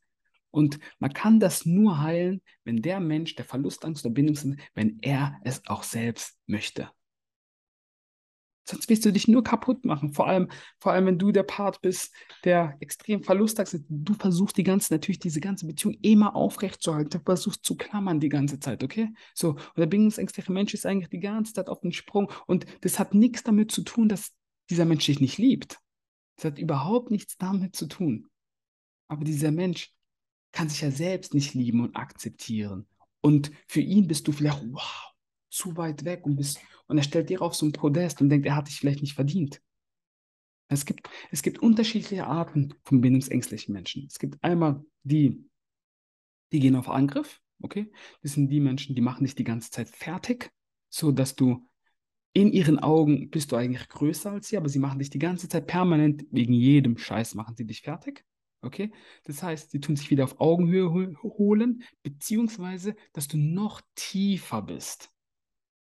Und 0.51 0.79
man 0.99 1.13
kann 1.13 1.41
das 1.41 1.65
nur 1.67 2.01
heilen, 2.01 2.43
wenn 2.65 2.83
der 2.83 3.01
Mensch, 3.01 3.35
der 3.35 3.47
Verlustangst 3.47 4.05
oder 4.05 4.15
Bindungsangst, 4.15 4.61
wenn 4.75 4.99
er 5.01 5.39
es 5.45 5.67
auch 5.67 5.83
selbst 5.83 6.39
möchte. 6.47 6.91
Sonst 8.65 8.89
wirst 8.89 9.05
du 9.05 9.13
dich 9.13 9.27
nur 9.27 9.43
kaputt 9.43 9.85
machen. 9.85 10.13
Vor 10.13 10.29
allem, 10.29 10.49
vor 10.79 10.93
allem, 10.93 11.07
wenn 11.07 11.19
du 11.19 11.33
der 11.33 11.43
Part 11.43 11.81
bist, 11.81 12.15
der 12.45 12.77
extrem 12.81 13.23
Verlust 13.23 13.59
hat. 13.59 13.75
Du 13.89 14.15
versuchst 14.15 14.57
die 14.57 14.63
ganze, 14.63 14.95
natürlich 14.95 15.19
diese 15.19 15.41
ganze 15.41 15.67
Beziehung 15.67 15.97
immer 16.03 16.37
aufrechtzuerhalten. 16.37 17.11
Du 17.11 17.25
versuchst 17.25 17.65
zu 17.65 17.77
klammern 17.77 18.21
die 18.21 18.29
ganze 18.29 18.61
Zeit, 18.61 18.85
okay? 18.85 19.13
So, 19.35 19.51
und 19.51 19.79
der 19.79 19.87
bindungsängstliche 19.87 20.53
Mensch 20.53 20.75
ist 20.75 20.87
eigentlich 20.87 21.11
die 21.11 21.21
ganze 21.21 21.53
Zeit 21.55 21.69
auf 21.69 21.81
dem 21.81 21.93
Sprung. 21.93 22.31
Und 22.47 22.67
das 22.83 22.99
hat 22.99 23.15
nichts 23.15 23.43
damit 23.43 23.73
zu 23.73 23.83
tun, 23.83 24.09
dass 24.09 24.33
dieser 24.71 24.85
Mensch 24.85 25.07
dich 25.07 25.21
nicht 25.21 25.39
liebt. 25.39 25.79
Das 26.37 26.47
hat 26.47 26.59
überhaupt 26.59 27.11
nichts 27.11 27.37
damit 27.37 27.75
zu 27.75 27.87
tun. 27.87 28.29
Aber 29.09 29.25
dieser 29.25 29.51
Mensch 29.51 29.93
kann 30.53 30.69
sich 30.69 30.83
ja 30.83 30.91
selbst 30.91 31.35
nicht 31.35 31.55
lieben 31.55 31.81
und 31.81 31.97
akzeptieren. 31.97 32.87
Und 33.21 33.51
für 33.67 33.81
ihn 33.81 34.07
bist 34.07 34.29
du 34.29 34.33
vielleicht, 34.33 34.63
wow, 34.71 35.12
zu 35.53 35.77
weit 35.77 36.05
weg 36.05 36.25
und, 36.25 36.37
bist, 36.37 36.61
und 36.87 36.97
er 36.97 37.05
stellt 37.05 37.29
dir 37.29 37.43
auf 37.43 37.55
so 37.55 37.67
ein 37.67 37.73
Podest 37.73 38.21
und 38.21 38.31
denkt, 38.31 38.47
er 38.47 38.57
hat 38.57 38.69
dich 38.69 38.79
vielleicht 38.79 39.03
nicht 39.03 39.15
verdient. 39.15 39.61
Es 40.69 40.87
gibt, 40.87 41.09
es 41.31 41.43
gibt 41.43 41.59
unterschiedliche 41.59 42.27
Arten 42.27 42.75
von 42.85 43.03
bindungsängstlichen 43.03 43.75
Menschen. 43.75 44.07
Es 44.09 44.19
gibt 44.19 44.43
einmal 44.43 44.83
die, 45.03 45.45
die 46.51 46.61
gehen 46.61 46.77
auf 46.77 46.89
Angriff, 46.89 47.41
okay? 47.61 47.93
Das 48.23 48.33
sind 48.33 48.49
die 48.49 48.61
Menschen, 48.61 48.95
die 48.95 49.03
machen 49.03 49.25
dich 49.25 49.35
die 49.35 49.45
ganze 49.45 49.71
Zeit 49.71 49.91
fertig, 49.91 50.51
so 50.89 51.13
dass 51.13 51.37
du 51.37 51.69
in 52.33 52.51
ihren 52.51 52.79
Augen 52.79 53.29
bist 53.29 53.53
du 53.53 53.57
eigentlich 53.57 53.91
größer 53.91 54.31
als 54.31 54.49
sie, 54.49 54.57
aber 54.57 54.71
sie 54.71 54.79
machen 54.79 54.99
dich 54.99 55.11
die 55.11 55.19
ganze 55.19 55.51
Zeit 55.51 55.67
permanent, 55.67 56.25
wegen 56.31 56.55
jedem 56.55 56.97
Scheiß 56.97 57.35
machen 57.35 57.57
sie 57.57 57.67
dich 57.67 57.83
fertig. 57.83 58.25
Okay? 58.63 58.91
Das 59.25 59.43
heißt, 59.43 59.71
sie 59.71 59.81
tun 59.81 59.97
sich 59.97 60.11
wieder 60.11 60.25
auf 60.25 60.41
Augenhöhe 60.41 60.91
holen, 61.23 61.83
beziehungsweise, 62.03 62.95
dass 63.13 63.29
du 63.29 63.37
noch 63.37 63.83
tiefer 63.95 64.63
bist. 64.63 65.12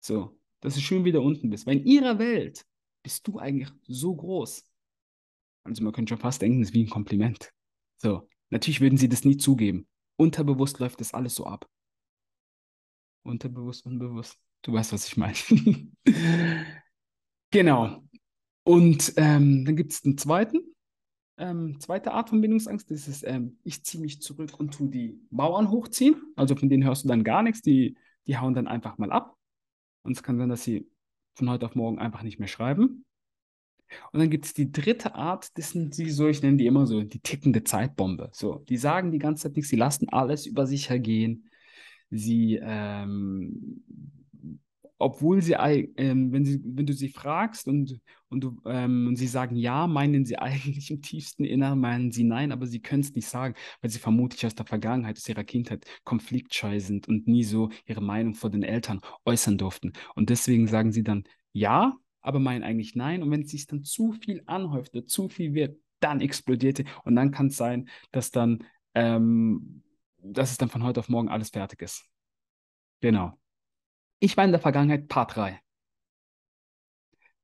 So, 0.02 0.38
dass 0.62 0.76
du 0.76 0.82
schön 0.82 1.06
wieder 1.06 1.22
unten 1.22 1.50
bist. 1.50 1.66
Weil 1.68 1.78
in 1.78 1.86
ihrer 1.86 2.20
Welt 2.20 2.66
bist 3.04 3.28
du 3.28 3.40
eigentlich 3.40 3.70
so 3.88 4.16
groß. 4.16 4.64
Also 5.64 5.84
man 5.84 5.94
könnte 5.94 6.12
schon 6.12 6.22
fast 6.22 6.42
denken, 6.42 6.60
das 6.60 6.70
ist 6.70 6.76
wie 6.76 6.84
ein 6.84 6.90
Kompliment. 6.90 7.54
So, 7.98 8.28
natürlich 8.50 8.82
würden 8.82 8.98
sie 8.98 9.10
das 9.10 9.26
nie 9.26 9.38
zugeben. 9.38 9.88
Unterbewusst 10.18 10.80
läuft 10.80 11.02
das 11.02 11.14
alles 11.14 11.36
so 11.36 11.46
ab. 11.46 11.68
Unterbewusst, 13.24 13.86
unbewusst. 13.86 14.38
Du 14.64 14.74
weißt, 14.74 14.94
was 14.94 15.08
ich 15.08 15.18
meine. 15.18 15.36
genau. 17.52 18.04
Und 18.64 19.14
ähm, 19.18 19.66
dann 19.66 19.76
gibt 19.76 19.94
es 19.94 20.04
einen 20.06 20.18
zweiten. 20.18 20.60
ähm, 21.38 21.80
zweite 21.82 22.14
Art 22.14 22.30
von 22.30 22.42
Bindungsangst, 22.42 22.92
das 22.92 23.08
ist, 23.08 23.24
ähm, 23.28 23.60
ich 23.64 23.84
ziehe 23.86 24.02
mich 24.02 24.22
zurück 24.22 24.60
und 24.60 24.74
tue 24.74 24.90
die 24.90 25.20
Mauern 25.32 25.72
hochziehen. 25.72 26.16
Also 26.36 26.56
von 26.56 26.70
denen 26.70 26.86
hörst 26.86 27.04
du 27.06 27.10
dann 27.10 27.24
gar 27.24 27.44
nichts, 27.44 27.62
die, 27.64 27.98
die 28.28 28.38
hauen 28.38 28.54
dann 28.56 28.68
einfach 28.68 28.98
mal 29.00 29.12
ab. 29.12 29.38
Und 30.04 30.14
es 30.14 30.24
kann 30.24 30.38
sein, 30.38 30.50
dass 30.50 30.64
sie 30.64 30.90
von 31.36 31.50
heute 31.50 31.66
auf 31.66 31.76
morgen 31.76 32.00
einfach 32.00 32.24
nicht 32.24 32.40
mehr 32.40 32.48
schreiben. 32.48 33.06
Und 34.12 34.20
dann 34.20 34.30
gibt 34.30 34.46
es 34.46 34.54
die 34.54 34.72
dritte 34.72 35.16
Art, 35.16 35.58
das 35.58 35.72
sind 35.72 35.98
die 35.98 36.10
so, 36.10 36.28
ich 36.28 36.42
nenne 36.42 36.58
die 36.58 36.66
immer 36.66 36.86
so 36.86 37.02
die 37.04 37.20
tickende 37.20 37.64
Zeitbombe. 37.64 38.30
So, 38.34 38.60
die 38.70 38.78
sagen 38.78 39.12
die 39.12 39.20
ganze 39.20 39.44
Zeit 39.44 39.56
nichts, 39.56 39.70
sie 39.70 39.76
lassen 39.76 40.10
alles 40.10 40.46
über 40.46 40.66
sich 40.66 40.90
ergehen. 40.90 41.50
Sie, 42.10 42.60
ähm, 42.62 43.84
obwohl 45.02 45.42
sie, 45.42 45.54
ähm, 45.54 46.32
wenn 46.32 46.46
sie, 46.46 46.62
wenn 46.64 46.86
du 46.86 46.94
sie 46.94 47.10
fragst 47.10 47.68
und, 47.68 48.00
und, 48.30 48.44
du, 48.44 48.62
ähm, 48.66 49.08
und 49.08 49.16
sie 49.16 49.28
sagen 49.28 49.56
ja, 49.56 49.88
meinen 49.88 50.26
sie 50.26 50.38
eigentlich 50.40 50.92
im 50.92 51.02
tiefsten 51.02 51.44
Inneren, 51.44 51.80
meinen 51.80 52.12
sie 52.12 52.24
nein, 52.24 52.52
aber 52.52 52.68
sie 52.68 52.82
können 52.82 53.02
es 53.02 53.14
nicht 53.14 53.28
sagen, 53.28 53.56
weil 53.82 53.90
sie 53.90 54.00
vermutlich 54.00 54.46
aus 54.46 54.56
der 54.56 54.66
Vergangenheit, 54.66 55.18
aus 55.18 55.28
ihrer 55.28 55.44
Kindheit 55.44 55.86
konfliktscheu 56.04 56.80
sind 56.80 57.08
und 57.08 57.28
nie 57.28 57.44
so 57.44 57.70
ihre 57.86 58.02
Meinung 58.02 58.36
vor 58.36 58.50
den 58.50 58.64
Eltern 58.64 59.02
äußern 59.26 59.58
durften. 59.58 59.94
Und 60.16 60.30
deswegen 60.30 60.68
sagen 60.68 60.92
sie 60.92 61.04
dann 61.04 61.24
ja, 61.54 61.98
aber 62.22 62.40
meinen 62.40 62.64
eigentlich 62.64 62.96
nein. 62.96 63.24
Und 63.24 63.32
wenn 63.32 63.42
es 63.42 63.52
sich 63.52 63.68
dann 63.68 63.84
zu 63.84 64.14
viel 64.14 64.44
anhäuft 64.46 64.94
oder 64.94 65.06
zu 65.06 65.28
viel 65.28 65.54
wird, 65.54 65.78
dann 66.00 66.22
explodiert 66.22 66.78
sie. 66.78 66.86
Und 67.04 67.16
dann 67.16 67.32
kann 67.32 67.48
es 67.48 67.58
sein, 67.58 67.90
dass 68.12 68.32
dann, 68.32 68.64
ähm, 68.94 69.84
dass 70.18 70.52
es 70.52 70.58
dann 70.58 70.70
von 70.70 70.84
heute 70.84 71.00
auf 71.00 71.10
morgen 71.10 71.30
alles 71.30 71.50
fertig 71.50 71.82
ist. 71.82 72.06
Genau. 73.02 73.41
Ich 74.24 74.38
war 74.38 74.46
in 74.46 74.52
der 74.52 74.62
Vergangenheit 74.62 75.08
Part 75.08 75.36
3. 75.36 75.60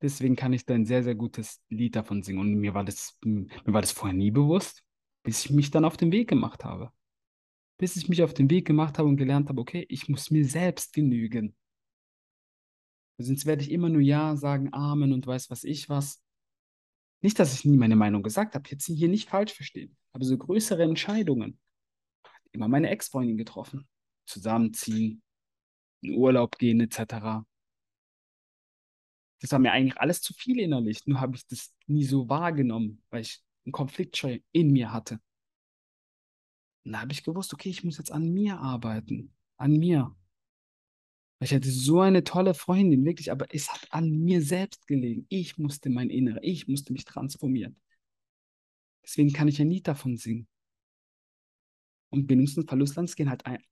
Deswegen 0.00 0.36
kann 0.36 0.52
ich 0.52 0.64
da 0.64 0.74
ein 0.74 0.86
sehr, 0.86 1.02
sehr 1.02 1.16
gutes 1.16 1.60
Lied 1.68 1.96
davon 1.96 2.22
singen. 2.22 2.38
Und 2.38 2.54
mir 2.54 2.72
war 2.72 2.84
das, 2.84 3.18
mir 3.24 3.48
war 3.66 3.80
das 3.80 3.90
vorher 3.90 4.16
nie 4.16 4.30
bewusst, 4.30 4.84
bis 5.24 5.44
ich 5.44 5.50
mich 5.50 5.72
dann 5.72 5.84
auf 5.84 5.96
den 5.96 6.12
Weg 6.12 6.28
gemacht 6.28 6.64
habe. 6.64 6.92
Bis 7.78 7.96
ich 7.96 8.08
mich 8.08 8.22
auf 8.22 8.32
den 8.32 8.48
Weg 8.48 8.64
gemacht 8.64 8.96
habe 8.96 9.08
und 9.08 9.16
gelernt 9.16 9.48
habe, 9.48 9.60
okay, 9.60 9.86
ich 9.88 10.08
muss 10.08 10.30
mir 10.30 10.44
selbst 10.44 10.92
genügen. 10.92 11.56
Sonst 13.20 13.44
werde 13.44 13.62
ich 13.62 13.72
immer 13.72 13.88
nur 13.88 14.00
Ja 14.00 14.36
sagen, 14.36 14.72
Amen 14.72 15.12
und 15.12 15.26
weiß 15.26 15.50
was 15.50 15.64
ich 15.64 15.88
was. 15.88 16.22
Nicht, 17.22 17.40
dass 17.40 17.54
ich 17.54 17.64
nie 17.64 17.76
meine 17.76 17.96
Meinung 17.96 18.22
gesagt 18.22 18.54
habe, 18.54 18.70
jetzt 18.70 18.86
hier 18.86 19.08
nicht 19.08 19.28
falsch 19.28 19.52
verstehen. 19.52 19.96
Aber 20.12 20.24
so 20.24 20.38
größere 20.38 20.84
Entscheidungen, 20.84 21.58
immer 22.52 22.68
meine 22.68 22.90
Ex-Freundin 22.90 23.36
getroffen. 23.36 23.88
Zusammenziehen, 24.26 25.22
in 26.00 26.14
Urlaub 26.14 26.58
gehen 26.58 26.80
etc. 26.80 27.44
Das 29.40 29.52
war 29.52 29.58
mir 29.58 29.72
eigentlich 29.72 29.98
alles 29.98 30.20
zu 30.20 30.34
viel 30.34 30.58
innerlich. 30.58 31.06
Nur 31.06 31.20
habe 31.20 31.36
ich 31.36 31.46
das 31.46 31.74
nie 31.86 32.04
so 32.04 32.28
wahrgenommen, 32.28 33.02
weil 33.10 33.22
ich 33.22 33.40
einen 33.64 33.72
Konfliktscheu 33.72 34.40
in 34.52 34.72
mir 34.72 34.92
hatte. 34.92 35.20
Und 36.84 36.92
da 36.92 37.00
habe 37.00 37.12
ich 37.12 37.22
gewusst, 37.22 37.52
okay, 37.52 37.68
ich 37.68 37.84
muss 37.84 37.98
jetzt 37.98 38.10
an 38.10 38.32
mir 38.32 38.58
arbeiten. 38.58 39.34
An 39.56 39.72
mir. 39.72 40.16
Ich 41.40 41.54
hatte 41.54 41.70
so 41.70 42.00
eine 42.00 42.24
tolle 42.24 42.54
Freundin, 42.54 43.04
wirklich, 43.04 43.30
aber 43.30 43.46
es 43.54 43.72
hat 43.72 43.86
an 43.90 44.10
mir 44.10 44.42
selbst 44.42 44.86
gelegen. 44.88 45.26
Ich 45.28 45.56
musste 45.56 45.88
mein 45.88 46.10
Innere, 46.10 46.40
ich 46.42 46.66
musste 46.66 46.92
mich 46.92 47.04
transformieren. 47.04 47.80
Deswegen 49.04 49.32
kann 49.32 49.46
ich 49.46 49.58
ja 49.58 49.64
nie 49.64 49.80
davon 49.80 50.16
singen. 50.16 50.48
Und 52.10 52.26
Bindungs- 52.26 52.56
und 52.56 52.68
Verlustangst 52.68 53.16
gehen 53.16 53.30
halt, 53.30 53.46
ein, 53.46 53.62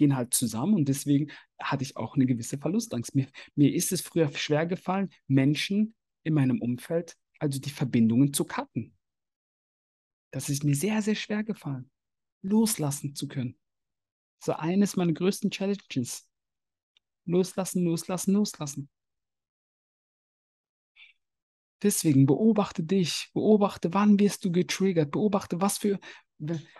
gehen 0.00 0.16
halt 0.16 0.32
zusammen 0.32 0.72
und 0.72 0.88
deswegen 0.88 1.30
hatte 1.60 1.84
ich 1.84 1.98
auch 1.98 2.14
eine 2.14 2.24
gewisse 2.24 2.56
Verlustangst. 2.56 3.14
Mir, 3.14 3.26
mir 3.54 3.74
ist 3.74 3.92
es 3.92 4.00
früher 4.00 4.32
schwer 4.32 4.64
gefallen, 4.64 5.10
Menschen 5.26 5.94
in 6.22 6.32
meinem 6.32 6.62
Umfeld, 6.62 7.18
also 7.38 7.60
die 7.60 7.68
Verbindungen 7.68 8.32
zu 8.32 8.46
cutten. 8.46 8.96
Das 10.32 10.48
ist 10.48 10.64
mir 10.64 10.74
sehr, 10.74 11.02
sehr 11.02 11.16
schwer 11.16 11.44
gefallen, 11.44 11.90
loslassen 12.40 13.14
zu 13.14 13.28
können. 13.28 13.58
So 14.42 14.54
eines 14.54 14.96
meiner 14.96 15.12
größten 15.12 15.50
Challenges 15.50 16.26
Loslassen, 17.26 17.84
loslassen, 17.84 18.32
loslassen. 18.32 18.88
Deswegen 21.82 22.24
beobachte 22.24 22.82
dich, 22.82 23.30
beobachte, 23.34 23.92
wann 23.92 24.18
wirst 24.18 24.46
du 24.46 24.50
getriggert, 24.50 25.10
beobachte, 25.10 25.60
was 25.60 25.76
für, 25.76 26.00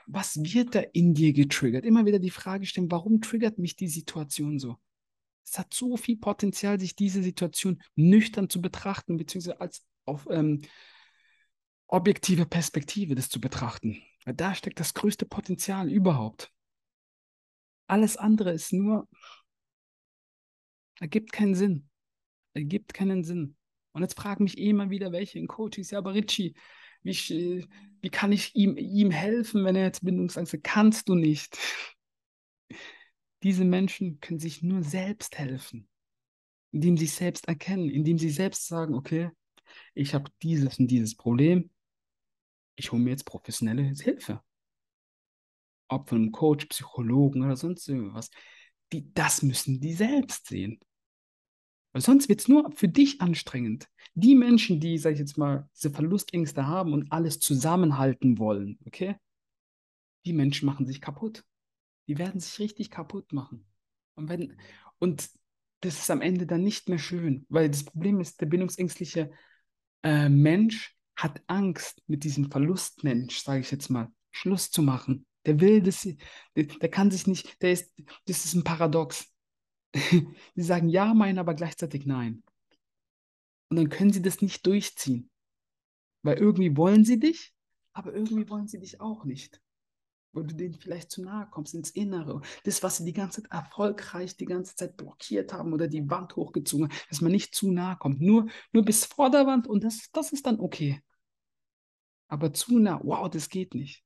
was 0.06 0.42
wird 0.42 0.74
da 0.74 0.80
in 0.80 1.14
dir 1.14 1.32
getriggert. 1.32 1.84
Immer 1.84 2.06
wieder 2.06 2.18
die 2.18 2.30
Frage 2.30 2.66
stellen, 2.66 2.90
warum 2.90 3.20
triggert 3.20 3.58
mich 3.58 3.76
die 3.76 3.88
Situation 3.88 4.58
so? 4.58 4.76
Es 5.44 5.58
hat 5.58 5.74
so 5.74 5.96
viel 5.96 6.16
Potenzial, 6.16 6.78
sich 6.78 6.96
diese 6.96 7.22
Situation 7.22 7.82
nüchtern 7.94 8.48
zu 8.48 8.60
betrachten, 8.60 9.16
beziehungsweise 9.16 9.60
als 9.60 9.84
auf 10.04 10.26
ähm, 10.30 10.62
objektive 11.86 12.46
Perspektive 12.46 13.14
das 13.14 13.28
zu 13.28 13.40
betrachten. 13.40 14.02
Weil 14.24 14.34
da 14.34 14.54
steckt 14.54 14.80
das 14.80 14.94
größte 14.94 15.26
Potenzial 15.26 15.90
überhaupt. 15.90 16.52
Alles 17.86 18.16
andere 18.16 18.52
ist 18.52 18.72
nur 18.72 19.08
Ergibt 21.00 21.32
keinen 21.32 21.54
Sinn. 21.54 21.88
Ergibt 22.52 22.92
keinen 22.92 23.24
Sinn. 23.24 23.56
Und 23.92 24.02
jetzt 24.02 24.18
fragen 24.18 24.44
mich 24.44 24.58
eh 24.58 24.68
immer 24.68 24.90
wieder 24.90 25.12
welche 25.12 25.38
in 25.38 25.48
Coaches, 25.48 25.90
ja, 25.90 25.98
aber 25.98 26.14
Richie, 26.14 26.54
wie, 27.02 27.66
wie 28.00 28.10
kann 28.10 28.32
ich 28.32 28.54
ihm, 28.54 28.76
ihm 28.76 29.10
helfen, 29.10 29.64
wenn 29.64 29.76
er 29.76 29.84
jetzt 29.84 30.04
Bindungsangst 30.04 30.52
hat? 30.52 30.64
Kannst 30.64 31.08
du 31.08 31.14
nicht. 31.14 31.58
Diese 33.42 33.64
Menschen 33.64 34.20
können 34.20 34.38
sich 34.38 34.62
nur 34.62 34.82
selbst 34.82 35.38
helfen, 35.38 35.88
indem 36.72 36.98
sie 36.98 37.06
selbst 37.06 37.48
erkennen, 37.48 37.88
indem 37.88 38.18
sie 38.18 38.28
selbst 38.28 38.66
sagen, 38.66 38.94
okay, 38.94 39.30
ich 39.94 40.14
habe 40.14 40.30
dieses 40.42 40.78
und 40.78 40.88
dieses 40.88 41.16
Problem, 41.16 41.70
ich 42.76 42.92
hole 42.92 43.02
mir 43.02 43.10
jetzt 43.10 43.24
professionelle 43.24 43.82
Hilfe. 43.82 44.42
Ob 45.88 46.08
von 46.08 46.18
einem 46.18 46.32
Coach, 46.32 46.66
Psychologen 46.66 47.42
oder 47.42 47.56
sonst 47.56 47.88
irgendwas. 47.88 48.30
Die, 48.92 49.12
das 49.14 49.42
müssen 49.42 49.80
die 49.80 49.94
selbst 49.94 50.48
sehen. 50.48 50.78
Weil 51.92 52.02
sonst 52.02 52.28
wird 52.28 52.40
es 52.40 52.48
nur 52.48 52.70
für 52.74 52.88
dich 52.88 53.20
anstrengend. 53.20 53.88
Die 54.14 54.34
Menschen, 54.34 54.80
die, 54.80 54.98
sag 54.98 55.12
ich 55.14 55.18
jetzt 55.18 55.38
mal, 55.38 55.68
diese 55.74 55.90
Verlustängste 55.90 56.66
haben 56.66 56.92
und 56.92 57.10
alles 57.10 57.40
zusammenhalten 57.40 58.38
wollen, 58.38 58.78
okay? 58.86 59.16
Die 60.24 60.32
Menschen 60.32 60.66
machen 60.66 60.86
sich 60.86 61.00
kaputt. 61.00 61.44
Die 62.06 62.18
werden 62.18 62.40
sich 62.40 62.58
richtig 62.58 62.90
kaputt 62.90 63.32
machen. 63.32 63.66
Und, 64.14 64.28
wenn, 64.28 64.56
und 64.98 65.30
das 65.80 65.98
ist 65.98 66.10
am 66.10 66.20
Ende 66.20 66.46
dann 66.46 66.62
nicht 66.62 66.88
mehr 66.88 66.98
schön, 66.98 67.46
weil 67.48 67.70
das 67.70 67.84
Problem 67.84 68.20
ist, 68.20 68.40
der 68.40 68.46
bindungsängstliche 68.46 69.30
äh, 70.02 70.28
Mensch 70.28 70.96
hat 71.16 71.42
Angst, 71.46 72.02
mit 72.06 72.24
diesem 72.24 72.50
Verlustmensch, 72.50 73.42
sage 73.42 73.60
ich 73.60 73.70
jetzt 73.70 73.90
mal, 73.90 74.12
Schluss 74.30 74.70
zu 74.70 74.82
machen. 74.82 75.26
Der 75.46 75.60
will 75.60 75.82
das, 75.82 76.06
der, 76.56 76.64
der 76.64 76.90
kann 76.90 77.10
sich 77.10 77.26
nicht, 77.26 77.60
der 77.62 77.72
ist, 77.72 77.92
das 78.26 78.44
ist 78.44 78.54
ein 78.54 78.64
Paradox. 78.64 79.26
Sie 80.54 80.62
sagen 80.62 80.88
ja, 80.88 81.14
meinen 81.14 81.38
aber 81.38 81.54
gleichzeitig 81.54 82.06
nein. 82.06 82.42
Und 83.70 83.76
dann 83.76 83.88
können 83.88 84.12
sie 84.12 84.22
das 84.22 84.42
nicht 84.42 84.66
durchziehen. 84.66 85.30
Weil 86.22 86.38
irgendwie 86.38 86.76
wollen 86.76 87.04
sie 87.04 87.18
dich, 87.18 87.54
aber 87.92 88.12
irgendwie 88.12 88.48
wollen 88.48 88.68
sie 88.68 88.78
dich 88.78 89.00
auch 89.00 89.24
nicht. 89.24 89.60
Weil 90.32 90.44
du 90.46 90.54
denen 90.54 90.74
vielleicht 90.74 91.10
zu 91.10 91.22
nahe 91.22 91.48
kommst, 91.50 91.74
ins 91.74 91.90
Innere. 91.90 92.40
Das, 92.64 92.82
was 92.82 92.98
sie 92.98 93.04
die 93.04 93.12
ganze 93.12 93.42
Zeit 93.42 93.50
erfolgreich 93.50 94.36
die 94.36 94.44
ganze 94.44 94.76
Zeit 94.76 94.96
blockiert 94.96 95.52
haben 95.52 95.72
oder 95.72 95.88
die 95.88 96.08
Wand 96.08 96.36
hochgezogen 96.36 96.88
haben, 96.88 96.98
dass 97.08 97.20
man 97.20 97.32
nicht 97.32 97.54
zu 97.54 97.70
nahe 97.70 97.96
kommt. 97.96 98.20
Nur, 98.20 98.48
nur 98.72 98.84
bis 98.84 99.04
vor 99.06 99.30
der 99.30 99.46
Wand 99.46 99.66
und 99.66 99.82
das, 99.82 100.10
das 100.12 100.32
ist 100.32 100.46
dann 100.46 100.60
okay. 100.60 101.00
Aber 102.28 102.52
zu 102.52 102.78
nah, 102.78 103.00
wow, 103.02 103.28
das 103.28 103.48
geht 103.48 103.74
nicht. 103.74 104.04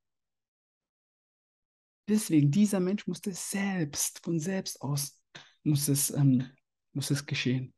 Deswegen, 2.09 2.51
dieser 2.51 2.81
Mensch 2.81 3.07
musste 3.07 3.33
selbst, 3.33 4.21
von 4.25 4.39
selbst 4.39 4.81
aus 4.83 5.19
muss 5.65 5.89
es, 5.89 6.11
ähm, 6.11 6.45
muss 6.93 7.11
es 7.11 7.27
geschehen. 7.27 7.75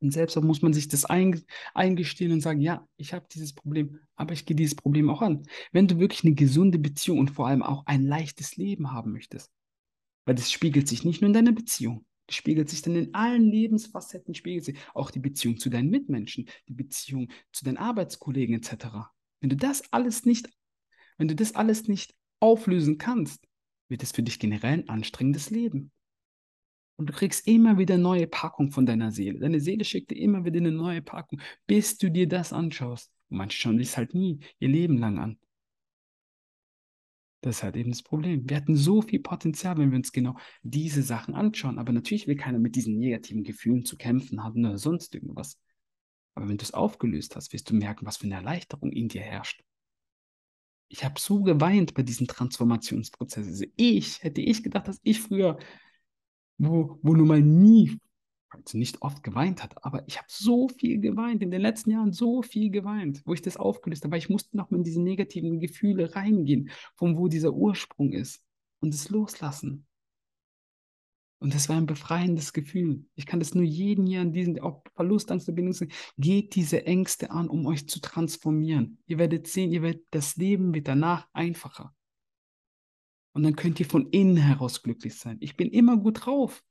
Und 0.00 0.12
selbst 0.12 0.36
muss 0.36 0.62
man 0.62 0.72
sich 0.72 0.88
das 0.88 1.04
eingestehen 1.04 2.32
und 2.32 2.40
sagen, 2.40 2.60
ja, 2.60 2.88
ich 2.96 3.12
habe 3.12 3.26
dieses 3.30 3.52
Problem, 3.52 4.00
aber 4.16 4.32
ich 4.32 4.46
gehe 4.46 4.56
dieses 4.56 4.74
Problem 4.74 5.10
auch 5.10 5.20
an. 5.20 5.42
Wenn 5.72 5.88
du 5.88 5.98
wirklich 5.98 6.24
eine 6.24 6.34
gesunde 6.34 6.78
Beziehung 6.78 7.18
und 7.18 7.30
vor 7.30 7.46
allem 7.46 7.62
auch 7.62 7.84
ein 7.86 8.02
leichtes 8.02 8.56
Leben 8.56 8.92
haben 8.92 9.12
möchtest, 9.12 9.50
weil 10.24 10.34
das 10.34 10.50
spiegelt 10.50 10.88
sich 10.88 11.04
nicht 11.04 11.20
nur 11.20 11.26
in 11.28 11.34
deiner 11.34 11.52
Beziehung, 11.52 12.06
das 12.26 12.36
spiegelt 12.36 12.70
sich 12.70 12.80
dann 12.80 12.96
in 12.96 13.12
allen 13.12 13.50
Lebensfacetten, 13.50 14.34
spiegelt 14.34 14.64
sich 14.64 14.78
auch 14.94 15.10
die 15.10 15.18
Beziehung 15.18 15.58
zu 15.58 15.68
deinen 15.68 15.90
Mitmenschen, 15.90 16.48
die 16.68 16.74
Beziehung 16.74 17.28
zu 17.52 17.64
deinen 17.64 17.76
Arbeitskollegen 17.76 18.54
etc. 18.54 18.86
Wenn 19.40 19.50
du 19.50 19.56
das 19.56 19.92
alles 19.92 20.24
nicht, 20.24 20.48
wenn 21.18 21.28
du 21.28 21.34
das 21.34 21.54
alles 21.54 21.88
nicht 21.88 22.14
auflösen 22.38 22.96
kannst, 22.96 23.46
wird 23.88 24.02
es 24.02 24.12
für 24.12 24.22
dich 24.22 24.38
generell 24.38 24.72
ein 24.72 24.88
anstrengendes 24.88 25.50
Leben. 25.50 25.90
Und 27.00 27.06
du 27.06 27.14
kriegst 27.14 27.48
immer 27.48 27.78
wieder 27.78 27.96
neue 27.96 28.26
Packung 28.26 28.72
von 28.72 28.84
deiner 28.84 29.10
Seele. 29.10 29.38
Deine 29.38 29.58
Seele 29.58 29.86
schickt 29.86 30.10
dir 30.10 30.18
immer 30.18 30.44
wieder 30.44 30.58
eine 30.58 30.70
neue 30.70 31.00
Packung, 31.00 31.40
bis 31.66 31.96
du 31.96 32.10
dir 32.10 32.28
das 32.28 32.52
anschaust. 32.52 33.10
Und 33.30 33.38
manche 33.38 33.56
schauen 33.56 33.78
sich 33.78 33.96
halt 33.96 34.12
nie 34.12 34.40
ihr 34.58 34.68
Leben 34.68 34.98
lang 34.98 35.18
an. 35.18 35.38
Das 37.40 37.56
ist 37.56 37.62
halt 37.62 37.76
eben 37.76 37.90
das 37.90 38.02
Problem. 38.02 38.46
Wir 38.50 38.58
hatten 38.58 38.76
so 38.76 39.00
viel 39.00 39.20
Potenzial, 39.20 39.78
wenn 39.78 39.92
wir 39.92 39.96
uns 39.96 40.12
genau 40.12 40.36
diese 40.62 41.02
Sachen 41.02 41.34
anschauen. 41.34 41.78
Aber 41.78 41.90
natürlich 41.90 42.26
will 42.26 42.36
keiner 42.36 42.58
mit 42.58 42.76
diesen 42.76 42.98
negativen 42.98 43.44
Gefühlen 43.44 43.86
zu 43.86 43.96
kämpfen 43.96 44.44
haben 44.44 44.62
oder 44.62 44.76
sonst 44.76 45.14
irgendwas. 45.14 45.58
Aber 46.34 46.50
wenn 46.50 46.58
du 46.58 46.64
es 46.64 46.74
aufgelöst 46.74 47.34
hast, 47.34 47.54
wirst 47.54 47.70
du 47.70 47.74
merken, 47.74 48.04
was 48.04 48.18
für 48.18 48.26
eine 48.26 48.34
Erleichterung 48.34 48.92
in 48.92 49.08
dir 49.08 49.22
herrscht. 49.22 49.64
Ich 50.88 51.02
habe 51.02 51.18
so 51.18 51.40
geweint 51.40 51.94
bei 51.94 52.02
diesem 52.02 52.26
Transformationsprozess. 52.26 53.46
Also 53.46 53.64
ich, 53.76 54.22
hätte 54.22 54.42
ich 54.42 54.62
gedacht, 54.62 54.86
dass 54.86 55.00
ich 55.02 55.22
früher, 55.22 55.58
wo, 56.60 56.98
wo 57.02 57.14
nun 57.14 57.28
mal 57.28 57.40
nie, 57.40 57.98
also 58.50 58.76
nicht 58.76 59.00
oft 59.02 59.22
geweint 59.22 59.62
hat, 59.62 59.84
aber 59.84 60.06
ich 60.06 60.18
habe 60.18 60.26
so 60.28 60.68
viel 60.68 61.00
geweint, 61.00 61.42
in 61.42 61.50
den 61.50 61.60
letzten 61.60 61.90
Jahren 61.90 62.12
so 62.12 62.42
viel 62.42 62.70
geweint, 62.70 63.22
wo 63.24 63.32
ich 63.32 63.42
das 63.42 63.56
aufgelöst 63.56 64.04
habe, 64.04 64.12
weil 64.12 64.18
ich 64.18 64.28
musste 64.28 64.56
noch 64.56 64.70
mal 64.70 64.78
in 64.78 64.84
diese 64.84 65.00
negativen 65.00 65.60
Gefühle 65.60 66.14
reingehen, 66.14 66.70
von 66.96 67.16
wo 67.16 67.28
dieser 67.28 67.54
Ursprung 67.54 68.12
ist 68.12 68.42
und 68.80 68.94
es 68.94 69.08
loslassen. 69.08 69.86
Und 71.42 71.54
das 71.54 71.70
war 71.70 71.76
ein 71.78 71.86
befreiendes 71.86 72.52
Gefühl. 72.52 73.06
Ich 73.14 73.24
kann 73.24 73.40
das 73.40 73.54
nur 73.54 73.64
jeden 73.64 74.06
Jahr 74.06 74.22
an 74.22 74.32
diesen, 74.32 74.60
auch 74.60 74.82
Verlust, 74.94 75.32
Angst, 75.32 75.46
Bindungs, 75.54 75.82
geht 76.18 76.54
diese 76.54 76.84
Ängste 76.84 77.30
an, 77.30 77.48
um 77.48 77.64
euch 77.64 77.88
zu 77.88 78.00
transformieren. 78.00 78.98
Ihr 79.06 79.16
werdet 79.16 79.46
sehen, 79.46 79.72
ihr 79.72 79.80
werdet, 79.80 80.04
das 80.10 80.36
Leben 80.36 80.74
wird 80.74 80.86
danach 80.86 81.26
einfacher. 81.32 81.94
Und 83.32 83.42
dann 83.42 83.56
könnt 83.56 83.78
ihr 83.80 83.86
von 83.86 84.08
innen 84.10 84.36
heraus 84.36 84.82
glücklich 84.82 85.14
sein. 85.14 85.36
Ich 85.40 85.56
bin 85.56 85.70
immer 85.70 85.96
gut 85.96 86.26
drauf. 86.26 86.62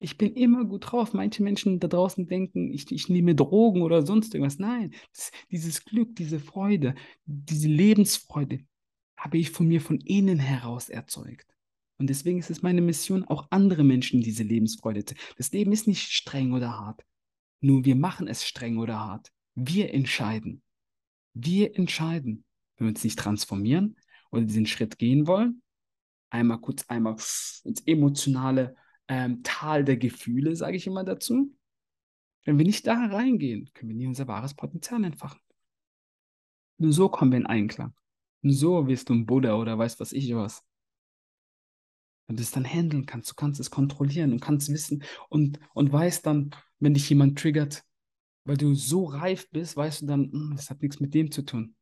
Ich 0.00 0.18
bin 0.18 0.34
immer 0.34 0.64
gut 0.64 0.90
drauf. 0.90 1.14
Manche 1.14 1.42
Menschen 1.42 1.78
da 1.80 1.88
draußen 1.88 2.26
denken, 2.26 2.70
ich, 2.72 2.90
ich 2.90 3.08
nehme 3.08 3.34
Drogen 3.34 3.82
oder 3.82 4.04
sonst 4.04 4.34
irgendwas. 4.34 4.58
Nein, 4.58 4.92
das, 5.14 5.30
dieses 5.50 5.84
Glück, 5.84 6.16
diese 6.16 6.40
Freude, 6.40 6.94
diese 7.24 7.68
Lebensfreude 7.68 8.60
habe 9.16 9.38
ich 9.38 9.50
von 9.50 9.68
mir 9.68 9.80
von 9.80 9.98
innen 10.00 10.40
heraus 10.40 10.88
erzeugt. 10.88 11.46
Und 11.98 12.10
deswegen 12.10 12.40
ist 12.40 12.50
es 12.50 12.62
meine 12.62 12.80
Mission, 12.80 13.22
auch 13.24 13.46
andere 13.50 13.84
Menschen 13.84 14.22
diese 14.22 14.42
Lebensfreude 14.42 15.04
zu. 15.04 15.14
Das 15.36 15.52
Leben 15.52 15.70
ist 15.70 15.86
nicht 15.86 16.10
streng 16.10 16.52
oder 16.52 16.80
hart. 16.80 17.04
Nur 17.60 17.84
wir 17.84 17.94
machen 17.94 18.26
es 18.26 18.44
streng 18.44 18.78
oder 18.78 18.98
hart. 18.98 19.30
Wir 19.54 19.94
entscheiden. 19.94 20.62
Wir 21.32 21.76
entscheiden. 21.76 22.44
Wenn 22.76 22.88
wir 22.88 22.90
uns 22.90 23.04
nicht 23.04 23.20
transformieren 23.20 23.96
oder 24.32 24.42
diesen 24.42 24.66
Schritt 24.66 24.98
gehen 24.98 25.28
wollen, 25.28 25.61
einmal 26.32 26.60
kurz 26.60 26.84
einmal 26.88 27.14
ins 27.14 27.82
emotionale 27.86 28.76
ähm, 29.08 29.42
Tal 29.42 29.84
der 29.84 29.96
Gefühle, 29.96 30.56
sage 30.56 30.76
ich 30.76 30.86
immer 30.86 31.04
dazu. 31.04 31.54
Wenn 32.44 32.58
wir 32.58 32.64
nicht 32.64 32.86
da 32.86 33.06
reingehen, 33.06 33.70
können 33.74 33.90
wir 33.90 33.96
nie 33.96 34.06
unser 34.06 34.26
wahres 34.26 34.54
Potenzial 34.54 35.04
entfachen. 35.04 35.40
Nur 36.78 36.92
so 36.92 37.08
kommen 37.08 37.30
wir 37.30 37.38
in 37.38 37.46
Einklang. 37.46 37.94
Nur 38.40 38.54
so 38.54 38.88
wirst 38.88 39.08
du 39.08 39.14
ein 39.14 39.26
Buddha 39.26 39.54
oder 39.54 39.78
weiß 39.78 40.00
was 40.00 40.12
ich 40.12 40.34
was. 40.34 40.64
Wenn 42.26 42.36
du 42.36 42.42
es 42.42 42.50
dann 42.50 42.64
handeln 42.64 43.06
kannst, 43.06 43.30
du 43.30 43.34
kannst 43.34 43.60
es 43.60 43.70
kontrollieren 43.70 44.32
und 44.32 44.40
kannst 44.40 44.72
wissen 44.72 45.04
und, 45.28 45.60
und 45.74 45.92
weißt 45.92 46.26
dann, 46.26 46.50
wenn 46.80 46.94
dich 46.94 47.08
jemand 47.08 47.38
triggert, 47.38 47.84
weil 48.44 48.56
du 48.56 48.74
so 48.74 49.04
reif 49.04 49.48
bist, 49.50 49.76
weißt 49.76 50.02
du 50.02 50.06
dann, 50.06 50.32
hm, 50.32 50.54
das 50.56 50.70
hat 50.70 50.82
nichts 50.82 50.98
mit 50.98 51.14
dem 51.14 51.30
zu 51.30 51.42
tun. 51.42 51.76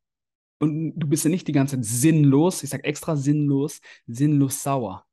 Und 0.61 0.93
du 0.95 1.07
bist 1.07 1.23
ja 1.23 1.31
nicht 1.31 1.47
die 1.47 1.53
ganze 1.53 1.75
Zeit 1.75 1.85
sinnlos, 1.85 2.61
ich 2.61 2.69
sage 2.69 2.83
extra 2.83 3.15
sinnlos, 3.15 3.81
sinnlos 4.05 4.61
sauer. 4.61 5.07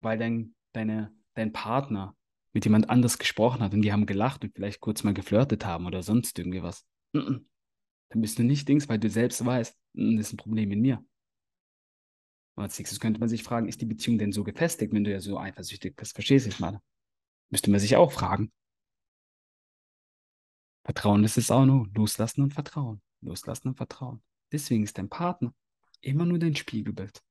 Weil 0.00 0.18
dein, 0.18 0.54
deine, 0.72 1.12
dein 1.34 1.52
Partner 1.52 2.16
mit 2.52 2.64
jemand 2.64 2.88
anders 2.90 3.18
gesprochen 3.18 3.60
hat 3.60 3.74
und 3.74 3.82
die 3.82 3.92
haben 3.92 4.06
gelacht 4.06 4.44
und 4.44 4.54
vielleicht 4.54 4.78
kurz 4.78 5.02
mal 5.02 5.14
geflirtet 5.14 5.66
haben 5.66 5.86
oder 5.86 6.04
sonst 6.04 6.38
irgendwie 6.38 6.62
was. 6.62 6.86
Dann 7.12 8.20
bist 8.20 8.38
du 8.38 8.44
nicht 8.44 8.68
Dings, 8.68 8.88
weil 8.88 9.00
du 9.00 9.10
selbst 9.10 9.44
weißt, 9.44 9.76
hm, 9.96 10.16
das 10.16 10.28
ist 10.28 10.34
ein 10.34 10.36
Problem 10.36 10.70
in 10.70 10.80
mir. 10.80 11.04
Und 12.54 12.62
als 12.62 12.78
nächstes 12.78 13.00
könnte 13.00 13.18
man 13.18 13.28
sich 13.28 13.42
fragen, 13.42 13.66
ist 13.66 13.80
die 13.80 13.86
Beziehung 13.86 14.16
denn 14.16 14.30
so 14.30 14.44
gefestigt, 14.44 14.92
wenn 14.92 15.02
du 15.02 15.10
ja 15.10 15.18
so 15.18 15.40
eifersüchtig 15.40 15.96
bist? 15.96 16.14
Verstehst 16.14 16.46
du 16.46 16.50
es 16.50 16.60
mal? 16.60 16.80
Müsste 17.50 17.70
man 17.72 17.80
sich 17.80 17.96
auch 17.96 18.12
fragen. 18.12 18.52
Vertrauen 20.84 21.24
ist 21.24 21.36
es 21.36 21.50
auch 21.50 21.64
nur. 21.64 21.88
Loslassen 21.94 22.42
und 22.42 22.54
Vertrauen. 22.54 23.02
Loslassen 23.22 23.68
und 23.68 23.76
Vertrauen. 23.76 24.22
Deswegen 24.52 24.84
ist 24.84 24.98
dein 24.98 25.08
Partner 25.08 25.54
immer 26.00 26.24
nur 26.24 26.38
dein 26.38 26.56
Spiegelbild. 26.56 27.22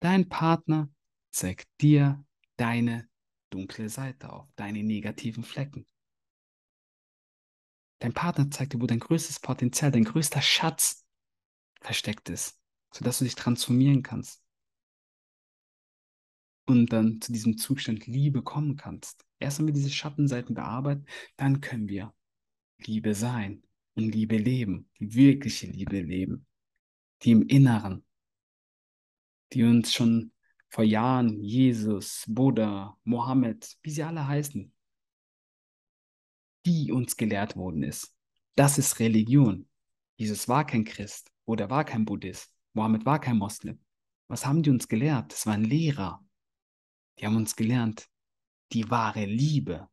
Dein 0.00 0.28
Partner 0.28 0.90
zeigt 1.30 1.68
dir 1.80 2.24
deine 2.56 3.08
dunkle 3.50 3.88
Seite 3.88 4.32
auf, 4.32 4.48
deine 4.56 4.82
negativen 4.82 5.44
Flecken. 5.44 5.86
Dein 7.98 8.12
Partner 8.12 8.50
zeigt 8.50 8.74
dir, 8.74 8.80
wo 8.80 8.86
dein 8.86 9.00
größtes 9.00 9.40
Potenzial, 9.40 9.90
dein 9.90 10.04
größter 10.04 10.42
Schatz 10.42 11.06
versteckt 11.80 12.28
ist 12.28 12.60
sodass 12.96 13.18
du 13.18 13.24
dich 13.24 13.34
transformieren 13.34 14.02
kannst 14.02 14.42
und 16.66 16.92
dann 16.92 17.20
zu 17.20 17.32
diesem 17.32 17.58
Zustand 17.58 18.06
Liebe 18.06 18.42
kommen 18.42 18.76
kannst. 18.76 19.24
Erst 19.38 19.58
wenn 19.58 19.66
wir 19.66 19.74
diese 19.74 19.90
Schattenseiten 19.90 20.54
bearbeiten, 20.54 21.04
dann 21.36 21.60
können 21.60 21.88
wir 21.88 22.14
Liebe 22.78 23.14
sein 23.14 23.62
und 23.96 24.14
Liebe 24.14 24.36
leben, 24.36 24.88
die 25.00 25.14
wirkliche 25.14 25.66
Liebe 25.66 26.00
leben, 26.00 26.46
die 27.22 27.32
im 27.32 27.42
Inneren, 27.42 28.04
die 29.52 29.64
uns 29.64 29.92
schon 29.92 30.32
vor 30.68 30.84
Jahren 30.84 31.40
Jesus, 31.42 32.24
Buddha, 32.28 32.96
Mohammed, 33.04 33.76
wie 33.82 33.90
sie 33.90 34.02
alle 34.02 34.26
heißen, 34.26 34.72
die 36.66 36.92
uns 36.92 37.16
gelehrt 37.16 37.56
worden 37.56 37.82
ist. 37.82 38.14
Das 38.54 38.78
ist 38.78 38.98
Religion. 39.00 39.68
Jesus 40.16 40.48
war 40.48 40.66
kein 40.66 40.84
Christ 40.84 41.32
oder 41.44 41.70
war 41.70 41.84
kein 41.84 42.04
Buddhist. 42.04 42.52
Mohammed 42.74 43.06
war 43.06 43.20
kein 43.20 43.38
Moslem. 43.38 43.80
Was 44.28 44.44
haben 44.44 44.62
die 44.62 44.70
uns 44.70 44.88
gelehrt? 44.88 45.32
Das 45.32 45.46
waren 45.46 45.64
Lehrer. 45.64 46.22
Die 47.18 47.26
haben 47.26 47.36
uns 47.36 47.56
gelernt, 47.56 48.10
die 48.72 48.90
wahre 48.90 49.24
Liebe. 49.24 49.88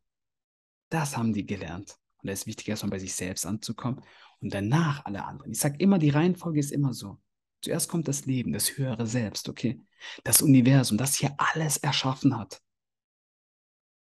Das 0.90 1.16
haben 1.16 1.32
die 1.32 1.46
gelernt. 1.46 1.98
Und 2.24 2.30
es 2.30 2.40
ist 2.40 2.46
wichtig, 2.46 2.68
erstmal 2.68 2.90
bei 2.90 2.98
sich 2.98 3.14
selbst 3.14 3.44
anzukommen 3.44 4.02
und 4.40 4.52
danach 4.54 5.04
alle 5.04 5.24
anderen. 5.24 5.52
Ich 5.52 5.58
sage 5.58 5.76
immer, 5.78 5.98
die 5.98 6.08
Reihenfolge 6.08 6.58
ist 6.58 6.72
immer 6.72 6.94
so. 6.94 7.20
Zuerst 7.60 7.90
kommt 7.90 8.08
das 8.08 8.24
Leben, 8.24 8.52
das 8.52 8.78
höhere 8.78 9.06
Selbst, 9.06 9.48
okay? 9.48 9.82
Das 10.24 10.40
Universum, 10.40 10.96
das 10.96 11.16
hier 11.16 11.34
alles 11.36 11.76
erschaffen 11.76 12.38
hat. 12.38 12.62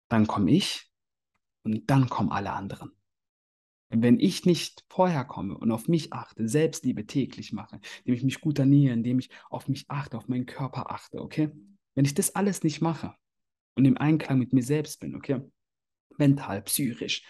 Dann 0.08 0.26
komme 0.26 0.52
ich 0.52 0.92
und 1.64 1.88
dann 1.90 2.10
kommen 2.10 2.32
alle 2.32 2.52
anderen. 2.52 2.92
Wenn 3.90 4.20
ich 4.20 4.44
nicht 4.44 4.86
vorher 4.90 5.24
komme 5.24 5.56
und 5.56 5.72
auf 5.72 5.88
mich 5.88 6.12
achte, 6.12 6.48
Selbstliebe 6.48 7.06
täglich 7.06 7.54
mache, 7.54 7.80
indem 8.00 8.16
ich 8.16 8.24
mich 8.24 8.42
gut 8.42 8.58
ernähre, 8.58 8.94
indem 8.94 9.20
ich 9.20 9.30
auf 9.52 9.68
mich 9.68 9.86
achte, 9.90 10.18
auf 10.18 10.28
meinen 10.28 10.48
Körper 10.48 10.92
achte, 10.92 11.22
okay? 11.22 11.52
Wenn 11.94 12.06
ich 12.06 12.16
das 12.16 12.34
alles 12.36 12.64
nicht 12.64 12.82
mache 12.82 13.16
und 13.76 13.86
im 13.86 13.98
Einklang 13.98 14.40
mit 14.40 14.52
mir 14.52 14.64
selbst 14.64 15.00
bin, 15.00 15.16
okay? 15.16 15.42
Mental, 16.18 16.64
psychisch 16.64 17.24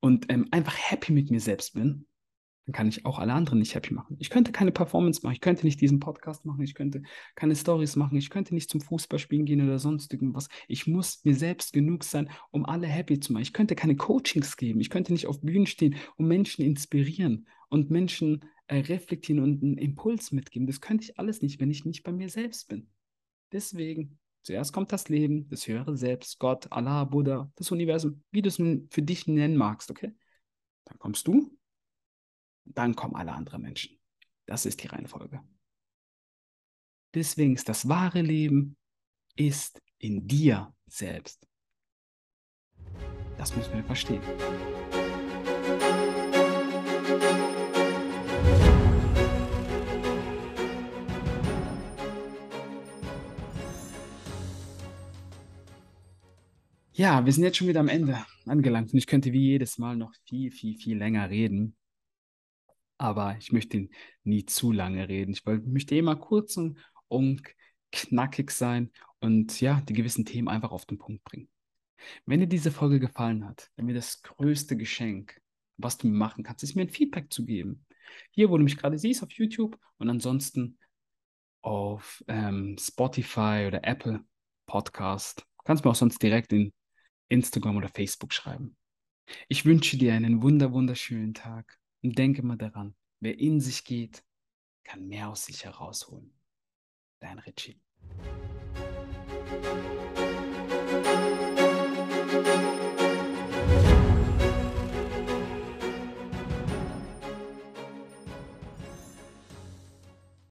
und 0.00 0.26
ähm, 0.30 0.46
einfach 0.50 0.76
happy 0.76 1.12
mit 1.12 1.30
mir 1.30 1.40
selbst 1.40 1.74
bin, 1.74 2.06
dann 2.66 2.72
kann 2.72 2.88
ich 2.88 3.06
auch 3.06 3.20
alle 3.20 3.32
anderen 3.32 3.60
nicht 3.60 3.74
happy 3.76 3.94
machen. 3.94 4.16
Ich 4.18 4.28
könnte 4.28 4.50
keine 4.50 4.72
Performance 4.72 5.20
machen, 5.22 5.34
ich 5.34 5.40
könnte 5.40 5.64
nicht 5.64 5.80
diesen 5.80 6.00
Podcast 6.00 6.44
machen, 6.44 6.62
ich 6.62 6.74
könnte 6.74 7.02
keine 7.36 7.54
Stories 7.54 7.94
machen, 7.94 8.18
ich 8.18 8.28
könnte 8.28 8.54
nicht 8.54 8.68
zum 8.68 8.80
Fußballspielen 8.80 9.46
gehen 9.46 9.64
oder 9.64 9.78
sonst 9.78 10.12
irgendwas. 10.12 10.48
Ich 10.66 10.86
muss 10.88 11.24
mir 11.24 11.36
selbst 11.36 11.72
genug 11.72 12.02
sein, 12.02 12.28
um 12.50 12.66
alle 12.66 12.88
happy 12.88 13.20
zu 13.20 13.32
machen. 13.32 13.42
Ich 13.42 13.52
könnte 13.52 13.76
keine 13.76 13.94
Coachings 13.94 14.56
geben, 14.56 14.80
ich 14.80 14.90
könnte 14.90 15.12
nicht 15.12 15.28
auf 15.28 15.40
Bühnen 15.40 15.66
stehen 15.66 15.94
und 16.16 16.26
Menschen 16.26 16.64
inspirieren 16.64 17.46
und 17.68 17.90
Menschen 17.90 18.44
äh, 18.66 18.78
reflektieren 18.78 19.42
und 19.42 19.62
einen 19.62 19.78
Impuls 19.78 20.32
mitgeben. 20.32 20.66
Das 20.66 20.80
könnte 20.80 21.04
ich 21.04 21.18
alles 21.20 21.42
nicht, 21.42 21.60
wenn 21.60 21.70
ich 21.70 21.84
nicht 21.84 22.02
bei 22.02 22.10
mir 22.10 22.28
selbst 22.28 22.68
bin. 22.68 22.88
Deswegen, 23.52 24.18
zuerst 24.46 24.72
kommt 24.72 24.92
das 24.92 25.08
Leben, 25.08 25.48
das 25.48 25.66
höhere 25.66 25.96
Selbst, 25.96 26.38
Gott, 26.38 26.70
Allah, 26.72 27.04
Buddha, 27.04 27.50
das 27.56 27.70
Universum, 27.70 28.24
wie 28.30 28.42
du 28.42 28.48
es 28.48 28.56
für 28.56 29.02
dich 29.02 29.26
nennen 29.26 29.56
magst, 29.56 29.90
okay? 29.90 30.14
Dann 30.84 30.98
kommst 30.98 31.26
du 31.26 31.56
dann 32.66 32.96
kommen 32.96 33.16
alle 33.16 33.32
anderen 33.32 33.62
Menschen. 33.62 33.98
Das 34.46 34.66
ist 34.66 34.82
die 34.82 34.88
Reihenfolge. 34.88 35.40
Deswegen 37.14 37.54
ist 37.54 37.68
das 37.68 37.88
wahre 37.88 38.20
Leben 38.20 38.76
ist 39.36 39.82
in 39.98 40.26
dir 40.26 40.74
selbst. 40.86 41.46
Das 43.38 43.54
müssen 43.54 43.74
wir 43.74 43.84
verstehen. 43.84 44.22
Ja, 56.96 57.24
wir 57.24 57.32
sind 57.32 57.44
jetzt 57.44 57.58
schon 57.58 57.68
wieder 57.68 57.80
am 57.80 57.88
Ende 57.88 58.24
angelangt 58.46 58.92
und 58.92 58.98
ich 58.98 59.06
könnte 59.06 59.32
wie 59.32 59.50
jedes 59.50 59.78
Mal 59.78 59.96
noch 59.96 60.12
viel, 60.26 60.50
viel, 60.50 60.76
viel 60.76 60.96
länger 60.96 61.28
reden 61.30 61.76
aber 62.98 63.36
ich 63.38 63.52
möchte 63.52 63.88
nie 64.24 64.46
zu 64.46 64.72
lange 64.72 65.08
reden. 65.08 65.32
Ich 65.32 65.44
möchte 65.44 65.96
immer 65.96 66.16
kurz 66.16 66.56
und, 67.08 67.42
knackig 67.92 68.50
sein 68.50 68.90
und 69.20 69.60
ja, 69.60 69.80
die 69.82 69.92
gewissen 69.92 70.24
Themen 70.24 70.48
einfach 70.48 70.72
auf 70.72 70.86
den 70.86 70.98
Punkt 70.98 71.24
bringen. 71.24 71.48
Wenn 72.26 72.40
dir 72.40 72.46
diese 72.46 72.70
Folge 72.70 73.00
gefallen 73.00 73.46
hat, 73.46 73.70
dann 73.76 73.86
wäre 73.86 73.96
das 73.96 74.22
größte 74.22 74.76
Geschenk, 74.76 75.40
was 75.76 75.96
du 75.96 76.08
mir 76.08 76.16
machen 76.16 76.44
kannst, 76.44 76.62
ist 76.62 76.74
mir 76.74 76.82
ein 76.82 76.90
Feedback 76.90 77.32
zu 77.32 77.44
geben. 77.44 77.86
Hier, 78.30 78.50
wo 78.50 78.58
du 78.58 78.64
mich 78.64 78.76
gerade 78.76 78.98
siehst, 78.98 79.22
auf 79.22 79.32
YouTube 79.32 79.78
und 79.98 80.10
ansonsten 80.10 80.78
auf 81.62 82.22
ähm, 82.28 82.76
Spotify 82.78 83.64
oder 83.66 83.82
Apple 83.82 84.24
Podcast. 84.66 85.46
Kannst 85.64 85.84
mir 85.84 85.90
auch 85.90 85.96
sonst 85.96 86.22
direkt 86.22 86.52
in 86.52 86.72
Instagram 87.28 87.76
oder 87.76 87.88
Facebook 87.88 88.32
schreiben. 88.32 88.76
Ich 89.48 89.64
wünsche 89.64 89.96
dir 89.96 90.14
einen 90.14 90.42
wunder 90.42 90.72
wunderschönen 90.72 91.34
Tag 91.34 91.78
und 92.02 92.18
denke 92.18 92.42
mal 92.42 92.56
daran, 92.56 92.94
wer 93.20 93.38
in 93.38 93.60
sich 93.60 93.84
geht, 93.84 94.24
kann 94.84 95.08
mehr 95.08 95.28
aus 95.28 95.46
sich 95.46 95.64
herausholen. 95.64 96.32
Dein 97.20 97.38
Richie. 97.40 97.80